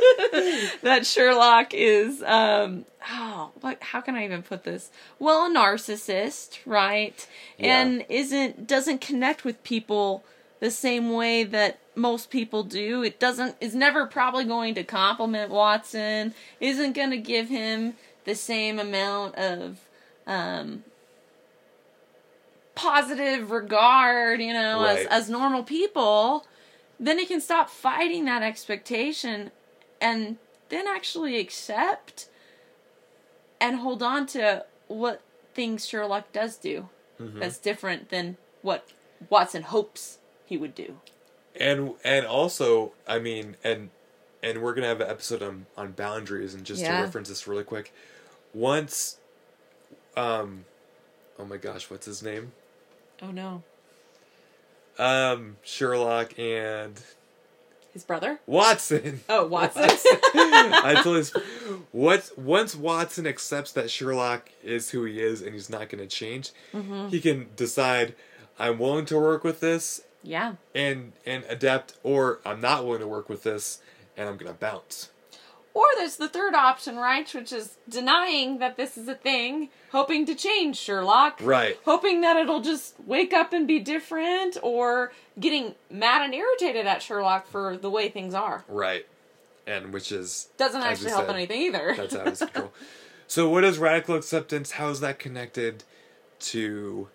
[0.83, 4.91] that Sherlock is um oh, what how can I even put this?
[5.19, 7.27] Well, a narcissist, right?
[7.59, 7.81] Yeah.
[7.81, 10.25] And isn't doesn't connect with people
[10.61, 13.03] the same way that most people do.
[13.03, 18.35] It doesn't is never probably going to compliment Watson, isn't going to give him the
[18.35, 19.81] same amount of
[20.27, 20.85] um
[22.75, 24.99] positive regard, you know, Right.
[25.01, 26.47] as as normal people,
[26.99, 29.51] then he can stop fighting that expectation
[30.01, 32.29] and then actually accept
[33.61, 35.21] and hold on to what
[35.55, 36.89] things Sherlock does do
[37.21, 37.39] Mm-hmm.
[37.39, 38.89] that's different than what
[39.31, 40.99] Watson hopes he would do.
[41.59, 43.91] and and also i mean and
[44.43, 46.97] and we're gonna have an episode on on boundaries and just Yeah.
[46.97, 47.93] to reference this really quick
[48.53, 49.19] once
[50.17, 50.65] um
[51.39, 52.51] oh my gosh what's his name
[53.27, 53.63] Oh no.
[54.99, 57.01] um sherlock and
[57.93, 58.39] His brother?
[58.47, 59.83] watson Oh, Watson.
[60.35, 61.25] I totally.
[61.25, 61.43] sp-
[61.93, 66.07] What once Watson accepts that Sherlock is who he is and he's not going to
[66.07, 67.09] change, Mm-hmm.
[67.09, 68.15] he can decide,
[68.59, 70.55] I'm willing to work with this yeah.
[70.75, 73.81] and and adapt, or I'm not willing to work with this
[74.17, 75.09] and I'm going to bounce.
[75.75, 77.29] Or there's the third option, right?
[77.35, 81.41] Which is denying that this is a thing, hoping to change Sherlock.
[81.43, 81.77] Right.
[81.85, 87.03] Hoping that it'll just wake up and be different, or getting mad and irritated at
[87.03, 88.65] Sherlock for the way things are.
[88.69, 89.05] Right.
[89.67, 91.95] And which is Doesn't actually help said, anything either.
[91.97, 92.73] That's out of control.
[93.27, 94.73] So, what is radical acceptance?
[94.73, 95.83] How is that connected
[96.41, 97.09] to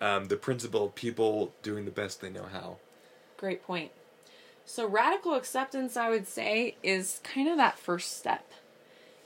[0.00, 2.78] um, the principle of people doing the best they know how?
[3.36, 3.92] Great point.
[4.74, 8.50] So, radical acceptance, I would say, is kind of that first step.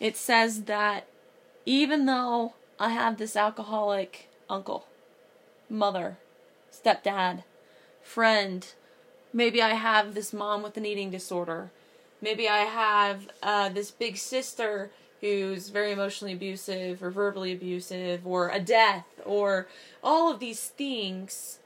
[0.01, 1.07] It says that
[1.65, 4.89] even though I have this alcoholic uncle,
[5.71, 6.19] mother,
[6.73, 7.45] stepdad,
[8.03, 8.67] friend,
[9.33, 11.71] maybe I have this mom with an eating disorder,
[12.21, 18.49] maybe I have uh, this big sister who's very emotionally abusive or verbally abusive or
[18.49, 19.69] a death or
[20.03, 21.61] all of these things.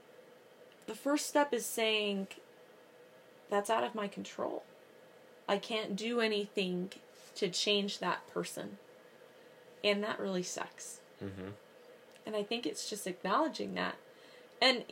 [0.86, 2.26] The first step is saying,
[3.50, 4.62] that's out of my control.
[5.48, 6.90] I can't do anything
[7.36, 8.78] to change that person.
[9.82, 11.00] And that really sucks.
[11.22, 11.50] Mm-hmm.
[12.26, 13.96] And I think it's just acknowledging that.
[14.60, 14.84] And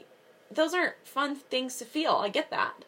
[0.50, 2.12] those aren't fun things to feel.
[2.12, 2.84] I get that.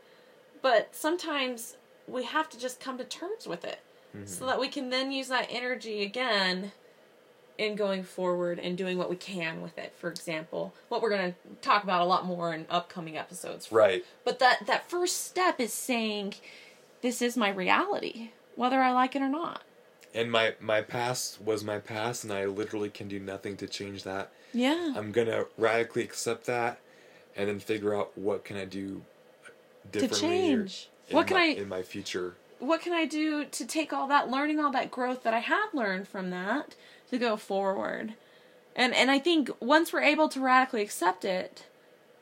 [0.62, 1.76] But sometimes
[2.08, 3.80] we have to just come to terms with it
[4.24, 6.72] so that we can then use that energy again
[7.60, 9.92] in going forward and doing what we can with it.
[9.96, 13.70] For example, what we're going to talk about a lot more in upcoming episodes.
[13.70, 14.04] Right.
[14.24, 16.34] But that that first step is saying
[17.02, 19.62] this is my reality, whether I like it or not.
[20.14, 24.04] And my my past was my past, and I literally can do nothing to change
[24.04, 24.32] that.
[24.54, 24.94] Yeah.
[24.96, 26.80] I'm gonna radically accept that,
[27.36, 29.02] and then figure out what can I do
[29.92, 30.88] to differently or change.
[31.10, 32.36] What can my, I in my future.
[32.58, 35.74] what can I do to take all that learning, all that growth that I have
[35.74, 36.74] learned from that
[37.10, 38.14] to go forward?
[38.76, 41.66] And and I think once we're able to radically accept it,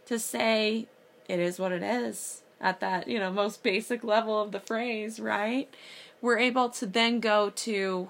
[0.07, 0.87] to say
[1.29, 5.21] it is what it is at that, you know, most basic level of the phrase,
[5.21, 5.73] right?
[6.21, 8.09] We're able to then go to,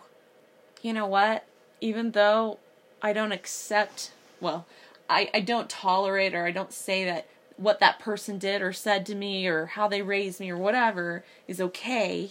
[0.80, 1.44] you know what,
[1.80, 2.58] even though
[3.02, 4.66] I don't accept well,
[5.10, 9.04] I, I don't tolerate or I don't say that what that person did or said
[9.06, 12.30] to me or how they raised me or whatever is okay,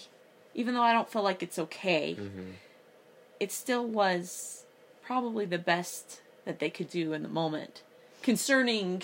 [0.56, 2.52] even though I don't feel like it's okay, Mm-hmm.
[3.40, 4.66] It still was
[5.04, 7.82] probably the best that they could do in the moment
[8.22, 9.04] concerning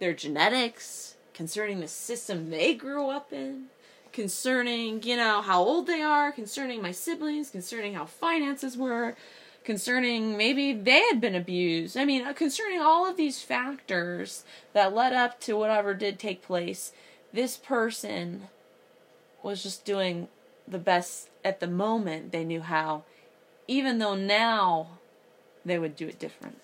[0.00, 3.66] their genetics, concerning the system they grew up in,
[4.12, 9.16] concerning, you know, how old they are, concerning my siblings, concerning how finances were,
[9.64, 11.96] concerning maybe they had been abused.
[11.96, 16.42] I mean, uh, concerning all of these factors that led up to whatever did take
[16.42, 16.92] place,
[17.32, 18.48] this person
[19.42, 20.28] was just doing
[20.66, 23.04] the best at the moment they knew how,
[23.66, 24.88] even though now
[25.64, 26.58] they would do it different.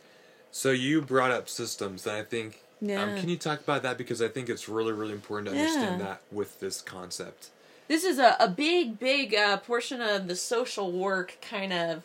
[0.50, 2.62] So you brought up systems, and I think.
[2.82, 6.00] Um, can you talk about that because I think it's really, really important to understand
[6.00, 6.06] Yeah.
[6.06, 7.50] that with this concept.
[7.88, 12.04] This is a, a big, big uh, portion of the social work kind of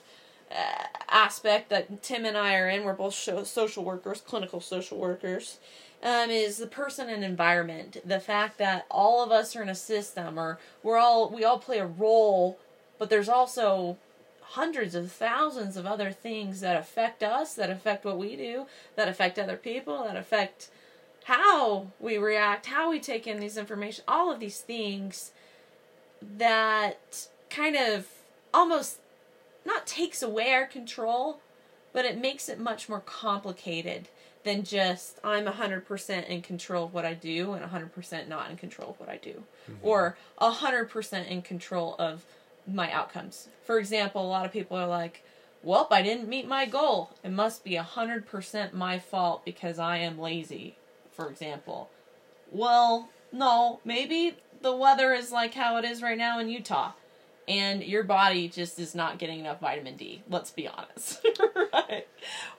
[0.51, 2.83] uh, aspect that Tim and I are in.
[2.83, 5.59] We're both social workers, clinical social workers.
[6.03, 9.75] Um, is the person and environment the fact that all of us are in a
[9.75, 12.59] system or we're all we all play a role
[12.99, 13.97] but there's also
[14.49, 19.07] hundreds of thousands of other things that affect us, that affect what we do, that
[19.07, 20.69] affect other people, that affect
[21.25, 25.31] how we react, how we take in these information, all of these things
[26.37, 28.07] that kind of
[28.53, 28.99] almost
[29.65, 31.39] not takes away our control,
[31.93, 34.07] but it makes it much more complicated
[34.43, 38.91] than just I'm 100% in control of what I do and 100% not in control
[38.91, 39.43] of what I do.
[39.69, 39.87] Mm-hmm.
[39.87, 42.23] Or 100% in control of
[42.67, 43.49] my outcomes.
[43.63, 45.23] For example, a lot of people are like,
[45.63, 47.11] well, I didn't meet my goal.
[47.23, 50.77] It must be 100% my fault because I am lazy,
[51.11, 51.89] for example.
[52.51, 56.91] Well, no, maybe the weather is like how it is right now in Utah
[57.47, 60.23] and your body just is not getting enough vitamin D.
[60.29, 61.25] Let's be honest.
[61.73, 62.07] right?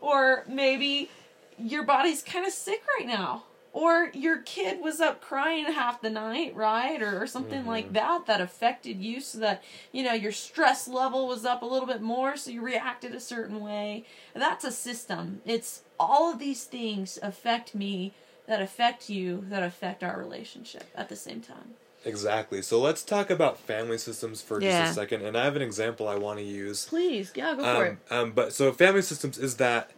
[0.00, 1.10] Or maybe
[1.58, 3.44] your body's kind of sick right now.
[3.76, 7.02] Or your kid was up crying half the night, right?
[7.02, 7.68] Or, or something mm-hmm.
[7.68, 9.62] like that that affected you so that,
[9.92, 13.20] you know, your stress level was up a little bit more, so you reacted a
[13.20, 14.06] certain way.
[14.34, 15.42] That's a system.
[15.44, 18.14] It's all of these things affect me,
[18.46, 21.74] that affect you, that affect our relationship at the same time.
[22.06, 22.62] Exactly.
[22.62, 25.20] So let's talk about family systems for just a second.
[25.20, 26.86] And I have an example I want to use.
[26.86, 27.98] Please, yeah, go um, for it.
[28.10, 29.90] Um, but so family systems is that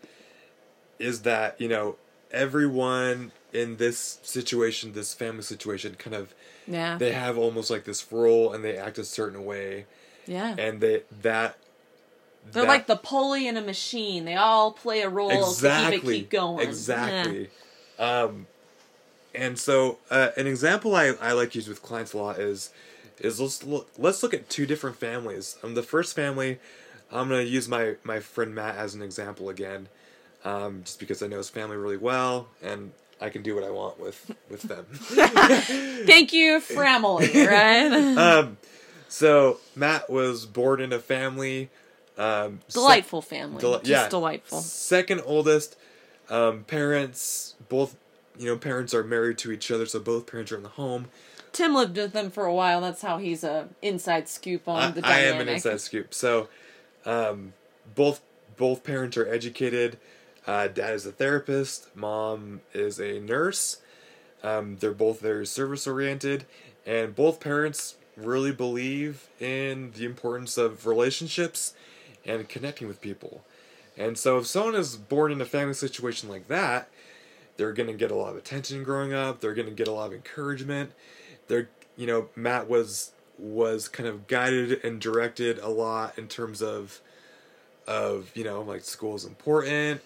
[0.98, 1.94] is that you know
[2.32, 6.34] everyone in this situation, this family situation, kind of
[6.66, 9.86] yeah they have almost like this role and they act a certain way.
[10.26, 10.54] Yeah.
[10.58, 11.56] And they that
[12.52, 14.24] they're that, like the pulley in a machine.
[14.24, 16.68] They all play a role exactly, to keep it keep going.
[16.68, 17.50] Exactly.
[17.98, 18.22] Yeah.
[18.22, 18.46] Um,
[19.34, 22.70] and so uh, an example I, I like to use with clients a lot is
[23.18, 25.56] is let's look let's look at two different families.
[25.62, 26.58] Um, the first family,
[27.10, 29.88] I'm gonna use my my friend Matt as an example again,
[30.44, 33.70] um, just because I know his family really well and I can do what I
[33.70, 34.86] want with with them.
[36.06, 37.30] Thank you, family.
[37.34, 37.88] Right.
[38.16, 38.58] um,
[39.08, 41.70] so Matt was born in a family.
[42.16, 43.60] Um, delightful family.
[43.60, 44.60] Del- just yeah, delightful.
[44.60, 45.76] Second oldest.
[46.30, 47.96] Um, parents both
[48.38, 51.08] you know, parents are married to each other, so both parents are in the home.
[51.52, 52.80] Tim lived with them for a while.
[52.80, 55.24] That's how he's a inside scoop on I, the dynamic.
[55.24, 56.14] I am an inside scoop.
[56.14, 56.48] So,
[57.04, 57.54] um,
[57.94, 58.20] both
[58.56, 59.98] both parents are educated.
[60.48, 61.94] Uh, dad is a therapist.
[61.94, 63.82] Mom is a nurse.
[64.42, 66.46] Um, they're both very service oriented,
[66.86, 71.74] and both parents really believe in the importance of relationships
[72.24, 73.44] and connecting with people.
[73.98, 76.88] And so, if someone is born in a family situation like that,
[77.58, 79.40] they're going to get a lot of attention growing up.
[79.40, 80.92] They're going to get a lot of encouragement.
[81.48, 86.62] They're, you know, Matt was was kind of guided and directed a lot in terms
[86.62, 87.02] of
[87.86, 90.00] of you know like school is important.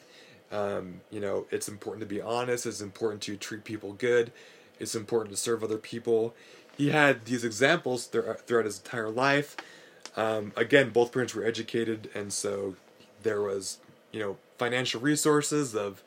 [0.52, 2.66] Um, you know, it's important to be honest.
[2.66, 4.32] It's important to treat people good.
[4.78, 6.34] It's important to serve other people.
[6.76, 9.56] He had these examples throughout his entire life.
[10.16, 12.76] Um, again, both parents were educated, and so
[13.22, 13.78] there was,
[14.10, 16.02] you know, financial resources of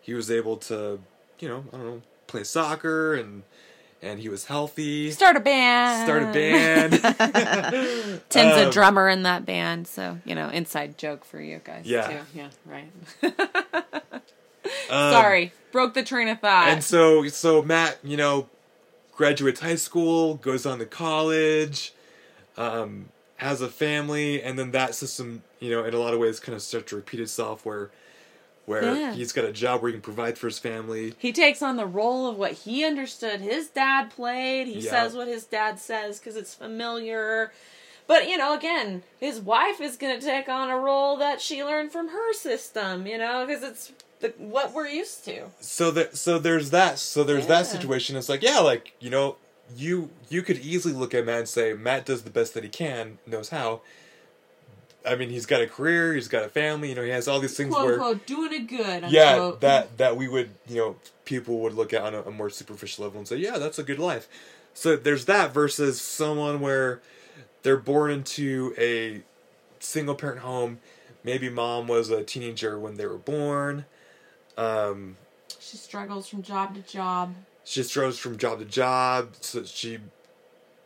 [0.00, 1.00] he was able to,
[1.38, 3.42] you know, I don't know, play soccer and
[4.02, 5.10] and he was healthy.
[5.12, 6.06] Start a band.
[6.06, 8.20] Start a band.
[8.28, 11.86] Tim's um, a drummer in that band, so you know, inside joke for you guys.
[11.86, 12.18] Yeah, too.
[12.34, 12.90] yeah, right.
[14.90, 16.68] um, Sorry, broke the train of thought.
[16.68, 18.48] And so, so Matt, you know,
[19.12, 21.94] graduates high school, goes on to college,
[22.56, 26.40] um, has a family, and then that system, you know, in a lot of ways,
[26.40, 27.90] kind of starts to repeat itself, where
[28.66, 29.12] where yeah.
[29.12, 31.14] he's got a job where he can provide for his family.
[31.18, 34.68] He takes on the role of what he understood his dad played.
[34.68, 34.90] He yeah.
[34.90, 37.52] says what his dad says because it's familiar.
[38.06, 41.64] But, you know, again, his wife is going to take on a role that she
[41.64, 45.46] learned from her system, you know, because it's the, what we're used to.
[45.60, 47.48] So that so there's that so there's yeah.
[47.48, 48.16] that situation.
[48.16, 49.36] It's like, yeah, like, you know,
[49.76, 52.68] you you could easily look at Matt and say Matt does the best that he
[52.68, 53.80] can, knows how
[55.06, 57.40] I mean, he's got a career, he's got a family, you know, he has all
[57.40, 59.10] these things quote, where quote, doing it good.
[59.10, 62.50] Yeah, that that we would, you know, people would look at on a, a, more
[62.50, 64.28] superficial level and say, yeah, that's a good life.
[64.74, 67.00] So there's that versus someone where
[67.62, 69.22] they're born into a
[69.80, 70.78] single parent home.
[71.24, 73.84] Maybe mom was a teenager when they were born.
[74.56, 75.16] Um,
[75.58, 77.34] she struggles from job to job.
[77.64, 79.34] She struggles from job to job.
[79.40, 79.98] So she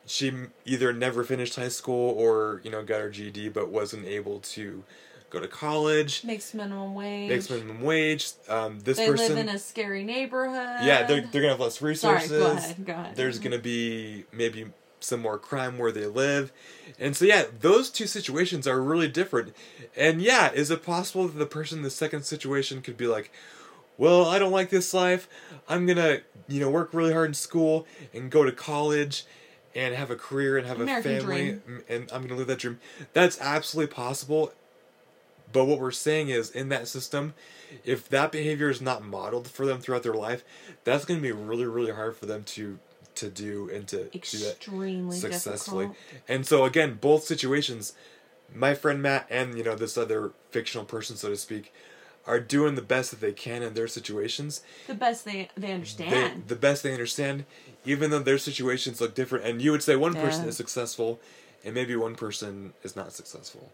[0.07, 0.32] she
[0.64, 4.84] either never finished high school or you know got her GED but wasn't able to
[5.30, 6.24] go to college.
[6.24, 7.28] Makes minimum wage.
[7.28, 8.30] Makes minimum wage.
[8.48, 10.84] Um, this they person live in a scary neighborhood.
[10.84, 12.28] Yeah, they're they're gonna have less resources.
[12.28, 12.86] Sorry, go ahead.
[12.86, 13.16] Go ahead.
[13.16, 14.66] There's gonna be maybe
[15.00, 16.52] some more crime where they live,
[16.98, 19.54] and so yeah, those two situations are really different.
[19.96, 23.30] And yeah, is it possible that the person in the second situation could be like,
[23.98, 25.28] well, I don't like this life.
[25.68, 29.24] I'm gonna, you know, work really hard in school and go to college
[29.76, 31.82] and have a career and have American a family dream.
[31.88, 32.80] and I'm going to live that dream.
[33.12, 34.52] That's absolutely possible.
[35.52, 37.34] But what we're saying is in that system,
[37.84, 40.44] if that behavior is not modeled for them throughout their life,
[40.84, 42.78] that's going to be really really hard for them to
[43.16, 44.60] to do and to do that
[45.12, 45.86] successfully.
[45.86, 46.22] difficult.
[46.28, 47.92] And so again, both situations,
[48.54, 51.72] my friend Matt and you know this other fictional person, so to speak,
[52.26, 54.62] are doing the best that they can in their situations.
[54.86, 56.48] The best they they They, understand.
[56.48, 57.44] the best they understand,
[57.84, 59.44] even though their situations look different.
[59.44, 61.20] And you would say one person is successful,
[61.64, 63.70] and maybe one person is not successful.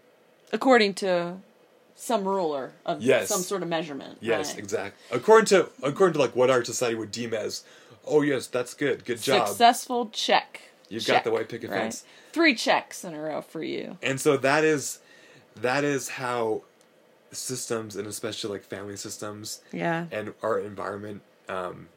[0.53, 1.37] according to
[1.95, 3.29] some ruler of Yes.
[3.29, 4.19] some sort of measurement.
[4.21, 4.59] Yes, right?
[4.59, 5.17] exactly.
[5.17, 7.65] According to according to like what our society would deem as,
[8.07, 9.49] oh yes, that's good, good job.
[9.49, 10.61] Successful check.
[10.91, 11.81] You've got the white picket right?
[11.83, 12.05] fence.
[12.33, 13.97] Three checks in a row for you.
[14.03, 14.99] and so that is
[15.57, 16.63] that is how
[17.33, 20.07] systems and especially like family systems Yeah.
[20.11, 21.89] and our environment um,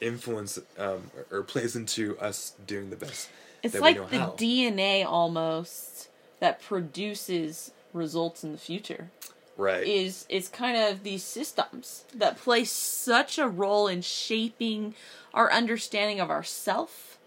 [0.00, 3.28] influence um, or, or plays into us doing the best
[3.62, 4.30] It's like the how.
[4.32, 6.08] DNA almost
[6.40, 9.10] that produces results in the future.
[9.56, 14.94] right is is kind of these systems that play such a role in shaping
[15.34, 17.18] our understanding of ourself,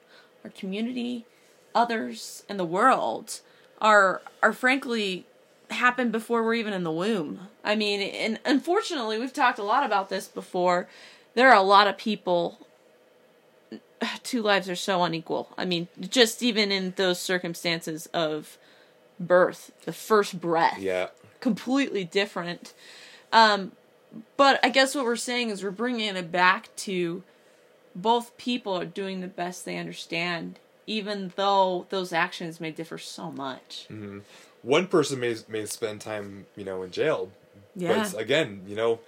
[0.44, 1.26] our community,
[1.74, 3.40] others, and the world
[3.80, 5.26] are are frankly
[5.76, 7.48] happen before we're even in the womb.
[7.64, 10.88] I mean, and unfortunately, we've talked a lot about this before.
[11.34, 12.60] There are a lot of people
[14.24, 15.50] two lives are so unequal.
[15.58, 18.58] I mean, just even in those circumstances of
[19.20, 21.08] birth, the first breath yeah
[21.40, 22.74] completely different.
[23.32, 23.74] Um,
[24.38, 27.24] but I guess what we're saying is we're bringing it back to
[27.96, 33.32] both people are doing the best they understand, even though those actions may differ so
[33.32, 33.88] much.
[34.66, 37.30] One person may may spend time you know in jail
[37.76, 38.10] Yeah.
[38.12, 39.00] but again you know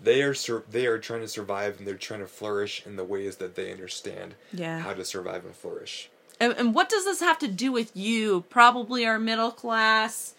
[0.00, 3.04] they are sur- they are trying to survive and they're trying to flourish in the
[3.04, 4.78] ways that they understand Yeah.
[4.80, 6.08] how to survive and flourish
[6.40, 8.42] And, and what does this have to do with you?
[8.50, 10.34] Probably our middle class,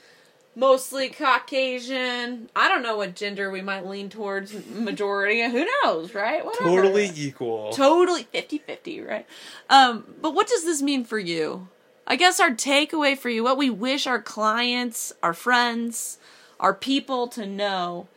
[0.54, 2.50] mostly Caucasian.
[2.56, 5.42] I don't know what gender we might lean towards, majority.
[5.50, 6.44] Who knows, right?
[6.46, 6.70] Whatever.
[6.70, 9.26] totally equal totally 50-50 right
[9.70, 11.68] um but what does this mean for you
[12.08, 16.18] i guess our takeaway for you what we wish our clients our friends
[16.60, 18.08] our people to know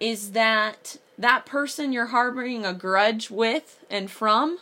[0.00, 4.58] is that that person you're harboring a grudge with and from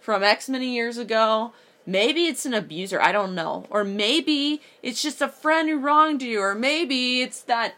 [0.00, 1.52] from x many years ago
[1.86, 6.22] maybe it's an abuser i don't know or maybe it's just a friend who wronged
[6.22, 7.74] you or maybe it's that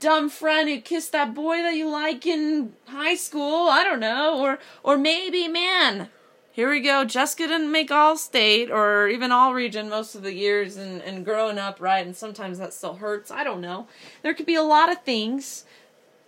[0.00, 3.68] dumb friend who kissed that boy that you like in high school.
[3.68, 4.40] I don't know.
[4.40, 6.08] Or or maybe, man,
[6.56, 7.04] here we go.
[7.04, 11.24] Jessica didn't make all state or even all region most of the years and, and
[11.24, 12.04] growing up, right?
[12.04, 13.30] And sometimes that still hurts.
[13.30, 13.86] I don't know.
[14.22, 15.64] There could be a lot of things.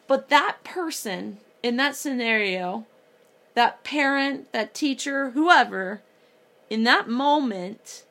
[0.07, 2.87] But that person in that scenario,
[3.55, 6.03] that parent, that teacher, whoever,
[6.71, 8.05] in that moment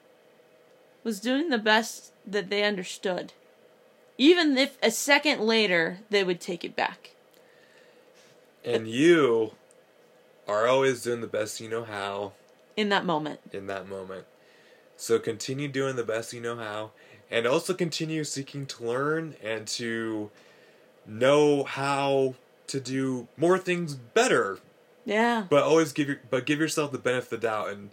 [1.04, 3.32] was doing the best that they understood
[4.18, 7.12] even if a second later they would take it back.
[8.66, 9.52] and you
[10.48, 12.34] are always doing the best you know how
[12.76, 13.40] In that moment.
[13.52, 14.26] in that moment.
[14.96, 16.92] So continue doing the best you know how,
[17.30, 20.32] and also continue seeking to learn and to
[21.06, 22.34] know how
[22.68, 24.60] to do more things better.
[25.06, 25.46] Yeah.
[25.50, 27.92] But always give your but give yourself the benefit of the doubt, and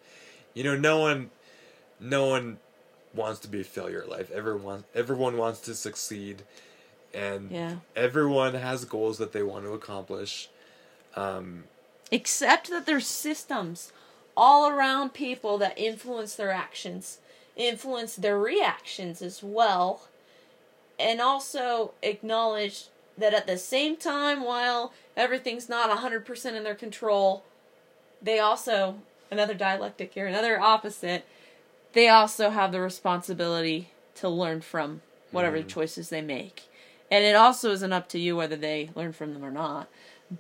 [0.55, 1.31] you know no one,
[2.01, 2.59] no one
[3.15, 4.31] wants to be a failure at life.
[4.33, 6.43] Everyone everyone wants to succeed,
[7.13, 7.77] and Yeah.
[7.95, 10.49] everyone has goals that they want to accomplish.
[11.17, 11.65] Um,
[12.11, 13.93] Except that there's systems
[14.37, 17.19] all around people that influence their actions,
[17.57, 20.09] influence their reactions as well,
[20.99, 22.87] and also acknowledge
[23.17, 27.45] that at the same time, while everything's not 100% in their control,
[28.21, 28.97] they also,
[29.31, 31.25] another dialectic here, another opposite,
[31.93, 35.01] they also have the responsibility to learn from
[35.31, 35.69] whatever mm-hmm.
[35.69, 36.65] choices they make.
[37.11, 39.89] And it also isn't up to you whether they learn from them or not.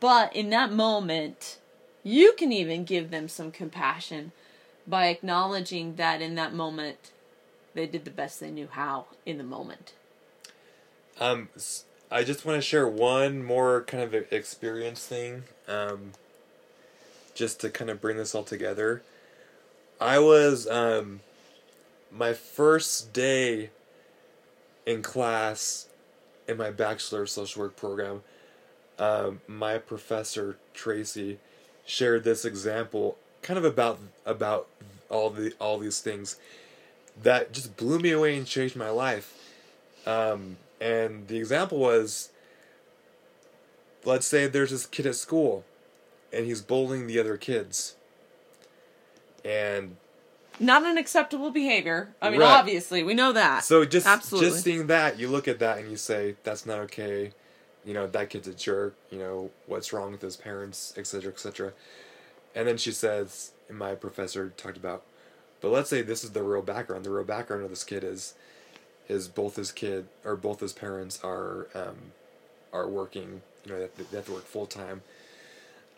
[0.00, 1.58] But in that moment,
[2.02, 4.32] you can even give them some compassion
[4.86, 7.10] by acknowledging that in that moment
[7.74, 9.92] they did the best they knew how in the moment.
[11.20, 11.48] Um,
[12.10, 16.12] I just want to share one more kind of experience thing, um,
[17.34, 19.02] just to kind of bring this all together.
[20.00, 21.20] I was um,
[22.12, 23.70] my first day
[24.86, 25.88] in class
[26.46, 28.22] in my bachelor of social work program.
[28.98, 31.38] Um, my professor Tracy
[31.84, 34.68] shared this example, kind of about about
[35.10, 36.36] all the all these things
[37.22, 39.34] that just blew me away and changed my life.
[40.06, 42.30] Um, and the example was
[44.04, 45.64] let's say there's this kid at school
[46.32, 47.94] and he's bullying the other kids.
[49.44, 49.96] And
[50.60, 52.14] not an acceptable behavior.
[52.20, 52.58] I mean, Right.
[52.58, 53.64] obviously, we know that.
[53.64, 54.50] So just Absolutely.
[54.50, 57.32] just seeing that, you look at that and you say that's not okay.
[57.84, 58.94] You know that kid's a jerk.
[59.10, 61.72] You know what's wrong with his parents, etc., etc.
[62.54, 65.02] And then she says, and my professor talked about,
[65.60, 67.04] but let's say this is the real background.
[67.04, 68.34] The real background of this kid is,
[69.08, 72.12] is both his kid or both his parents are, um,
[72.72, 73.42] are working.
[73.64, 75.02] You know they they have to work full time.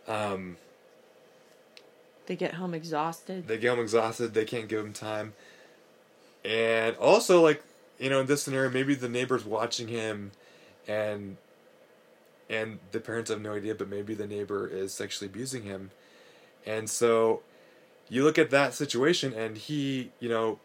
[0.08, 0.56] Um,
[2.26, 3.46] they get home exhausted.
[3.46, 4.34] they get home exhausted.
[4.34, 5.34] They can't give him time.
[6.44, 7.62] And also, like
[7.98, 10.32] you know, in this scenario, maybe the neighbor's watching him,
[10.86, 11.36] and
[12.48, 15.90] and the parents have no idea, but maybe the neighbor is sexually abusing him,
[16.66, 17.42] and so
[18.08, 20.60] you look at that situation, and he, you know,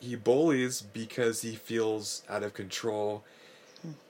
[0.00, 3.22] he bullies because he feels out of control,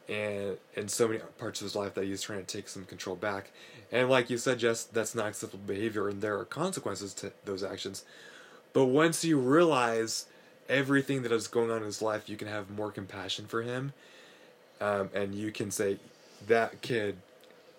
[0.09, 3.17] and in so many parts of his life that he's trying to take some control
[3.17, 3.51] back.
[3.91, 7.65] And like you said, Jess, that's not acceptable behavior, and there are consequences to those
[7.65, 8.05] actions.
[8.73, 10.27] But once you realize
[10.69, 13.93] everything that is going on in his life, you can have more compassion for him,
[14.81, 15.99] um, and you can say
[16.47, 17.17] that kid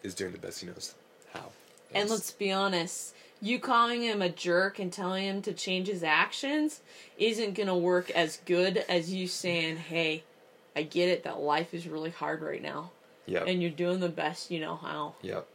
[0.03, 0.95] is doing the best he knows
[1.33, 1.51] how.
[1.93, 2.09] And Yes.
[2.09, 6.81] let's be honest, you calling him a jerk and telling him to change his actions
[7.17, 10.23] isn't going to work as good as you saying, hey,
[10.75, 12.91] I get it that life is really hard right now.
[13.25, 13.47] Yep.
[13.47, 15.15] And you're doing the best you know how.
[15.21, 15.47] Yep.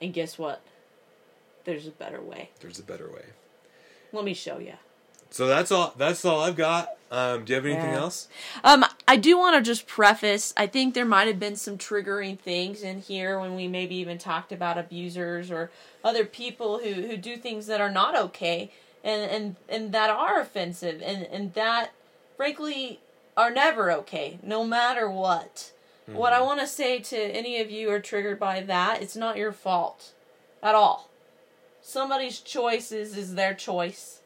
[0.00, 0.62] And guess what?
[1.64, 2.50] There's a better way.
[2.60, 3.24] There's a better way.
[4.12, 4.74] Let me show you.
[5.30, 5.94] So that's all.
[5.96, 6.88] That's all I've got.
[7.10, 7.98] Um, do you have anything Yeah.
[7.98, 8.28] else?
[8.62, 10.54] Um, I do want to just preface.
[10.56, 14.18] I think there might have been some triggering things in here when we maybe even
[14.18, 15.70] talked about abusers or
[16.04, 18.70] other people who, who do things that are not okay
[19.02, 21.90] and, and, and that are offensive and, and that
[22.36, 23.00] frankly
[23.36, 25.72] are never okay, no matter what.
[26.06, 29.14] What I want to say to any of you who are triggered by that, it's
[29.14, 30.12] not your fault
[30.60, 31.08] at all.
[31.82, 34.19] Somebody's choices is their choice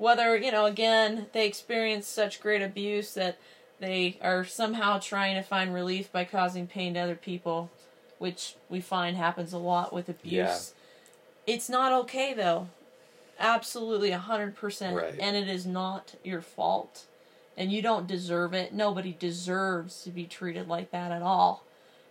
[0.00, 3.36] whether you know again they experience such great abuse that
[3.78, 7.70] they are somehow trying to find relief by causing pain to other people
[8.18, 10.32] which we find happens a lot with abuse.
[10.32, 11.54] Yeah.
[11.54, 12.68] it's not okay though.
[13.38, 15.14] Absolutely 100% Right.
[15.18, 17.06] and it is not your fault.
[17.56, 18.72] And you don't deserve it.
[18.72, 21.64] Nobody deserves to be treated like that at all.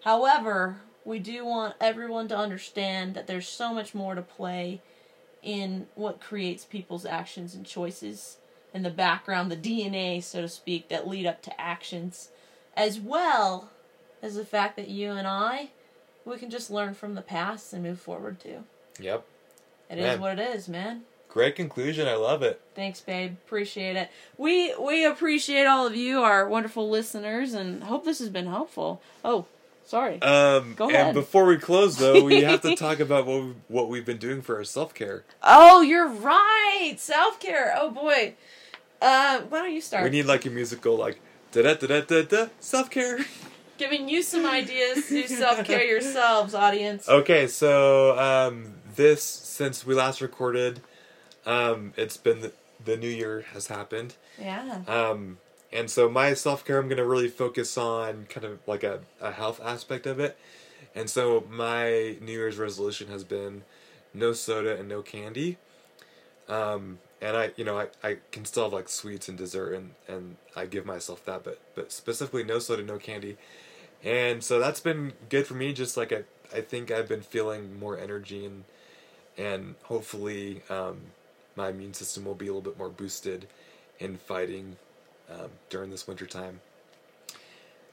[0.04, 4.82] However we do want everyone to understand that there's so much more to play
[5.42, 8.38] in what creates people's actions and choices
[8.74, 12.30] and the background, the DNA, so to speak, that lead up to actions,
[12.76, 13.72] as well
[14.22, 15.72] as the fact that you and I,
[16.26, 18.64] we can just learn from the past and move forward too.
[19.00, 19.26] Yep.
[19.90, 20.22] It is Man.
[20.22, 21.02] what it is, man.
[21.30, 22.08] Great conclusion.
[22.08, 22.60] I love it.
[22.76, 23.34] Thanks, babe.
[23.46, 24.10] Appreciate it.
[24.38, 29.02] We we appreciate all of you, our wonderful listeners, and hope this has been helpful.
[29.24, 29.46] Oh,
[29.90, 30.22] sorry.
[30.22, 33.90] Um, Go and before we close, though, we have to talk about what we, what
[33.90, 35.24] we've been doing for our self care.
[35.44, 36.96] oh, you're right.
[36.98, 37.76] Self care.
[37.78, 38.36] Oh boy.
[39.02, 40.04] Uh, why don't you start?
[40.04, 41.20] We need like a musical like
[41.52, 43.20] da da da da da da self care.
[43.78, 47.08] Giving you some ideas to self care yourselves, audience.
[47.08, 50.82] Okay, so um, this since we last recorded,
[51.46, 52.52] um, it's been the,
[52.84, 54.16] the new year has happened.
[54.38, 54.82] Yeah.
[54.88, 55.38] Um,
[55.72, 59.32] and so my self care, I'm gonna really focus on kind of like a, a
[59.32, 60.38] health aspect of it.
[60.96, 63.64] And so my New Year's resolution has been
[64.14, 65.58] no soda and no candy.
[66.48, 69.92] Um, and I, you know, I, I can still have like sweets and dessert, and,
[70.08, 73.38] and I give myself that, but but specifically no soda, no candy.
[74.04, 75.74] And so that's been good for me.
[75.74, 76.24] Just like I,
[76.56, 78.64] I think I've been feeling more energy and
[79.38, 81.00] and hopefully um,
[81.56, 83.48] my immune system will be a little bit more boosted
[84.00, 84.78] in fighting
[85.32, 86.62] um, during this winter time.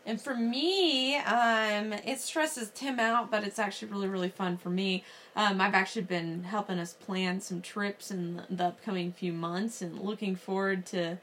[0.06, 4.70] And for me, um, it stresses Tim out, but it's actually really, really fun for
[4.70, 5.02] me.
[5.34, 9.98] Um, I've actually been helping us plan some trips in the, upcoming few months and
[9.98, 11.18] looking forward to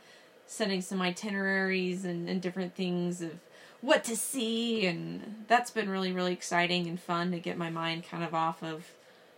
[0.46, 3.40] setting some itineraries and, and different things of
[3.80, 4.86] what to see.
[4.86, 8.62] And that's been really, really exciting and fun to get my mind kind of off
[8.62, 8.92] of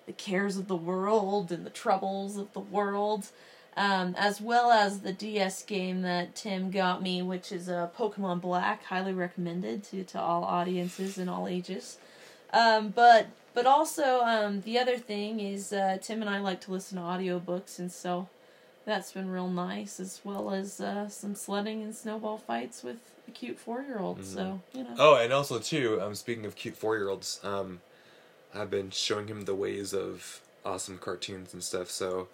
[0.07, 3.28] the cares of the world and the troubles of the world
[3.78, 8.41] um, as well as the DS game that Tim got me, which is a Pokemon
[8.41, 11.97] Black, highly recommended to, to all audiences and all ages.
[12.53, 16.71] Um, but but also um, the other thing is uh, Tim and I like to
[16.71, 18.30] listen to audiobooks, and so
[18.86, 22.97] that's been real nice, as well as uh, some sledding and snowball fights with
[23.28, 24.23] a cute four year old.
[24.23, 24.95] So you know.
[24.97, 27.82] Oh, and also too, um, speaking of cute four year olds, um,
[28.53, 31.89] I've been showing him the ways of awesome cartoons and stuff.
[31.89, 32.30] So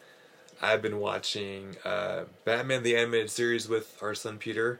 [0.61, 4.79] I've been watching uh, Batman the animated series with our son Peter.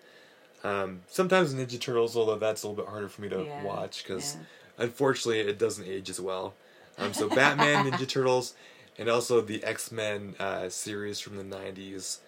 [0.64, 4.04] Um, sometimes Ninja Turtles, although that's a little bit harder for me to Yeah, watch
[4.04, 4.86] because yeah.
[4.86, 6.54] unfortunately it doesn't age as well.
[7.00, 8.54] Um, so Batman, Ninja Turtles,
[9.00, 12.20] and also the X Men uh, series from the '90s,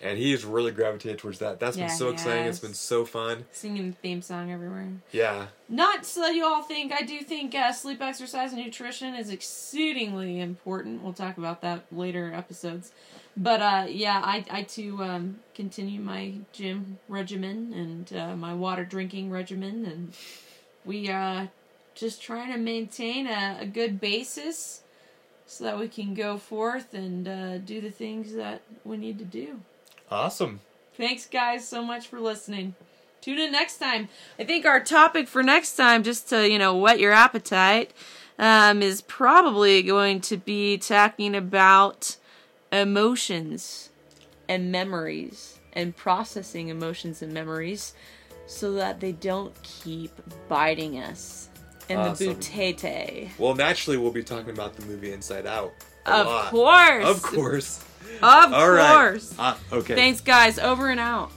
[0.00, 1.58] and he's really gravitated towards that.
[1.58, 2.46] That's Yeah, been so exciting.
[2.46, 3.46] It's been so fun.
[3.52, 4.88] Singing the theme song everywhere.
[5.10, 5.46] Yeah.
[5.68, 6.92] Not so you all think.
[6.92, 11.02] I do think uh, sleep, exercise, and nutrition is exceedingly important.
[11.02, 12.92] We'll talk about that later episodes.
[13.36, 18.84] But uh, yeah, I I too um, continue my gym regimen and uh, my water
[18.84, 20.14] drinking regimen, and
[20.84, 21.46] we uh,
[21.94, 24.82] just trying to maintain a, a good basis
[25.46, 29.24] so that we can go forth and uh, do the things that we need to
[29.24, 29.60] do.
[30.10, 30.60] Awesome.
[30.96, 32.74] Thanks, guys, so much for listening.
[33.20, 34.08] Tune in next time.
[34.38, 37.92] I think our topic for next time, just to you know whet your appetite,
[38.38, 42.16] um, is probably going to be talking about
[42.72, 43.90] emotions
[44.48, 47.94] and memories and processing emotions and memories
[48.46, 50.12] so that they don't keep
[50.48, 51.48] biting us
[51.88, 52.26] in Awesome.
[52.28, 53.30] the butete.
[53.38, 55.72] Well, naturally, we'll be talking about the movie Inside Out.
[56.06, 56.50] a Of lot.
[56.50, 57.04] course.
[57.06, 57.84] Of course.
[58.22, 58.94] Of All right.
[58.94, 59.34] course.
[59.38, 59.94] Uh, okay.
[59.94, 60.58] Thanks, guys.
[60.58, 61.30] Over and out.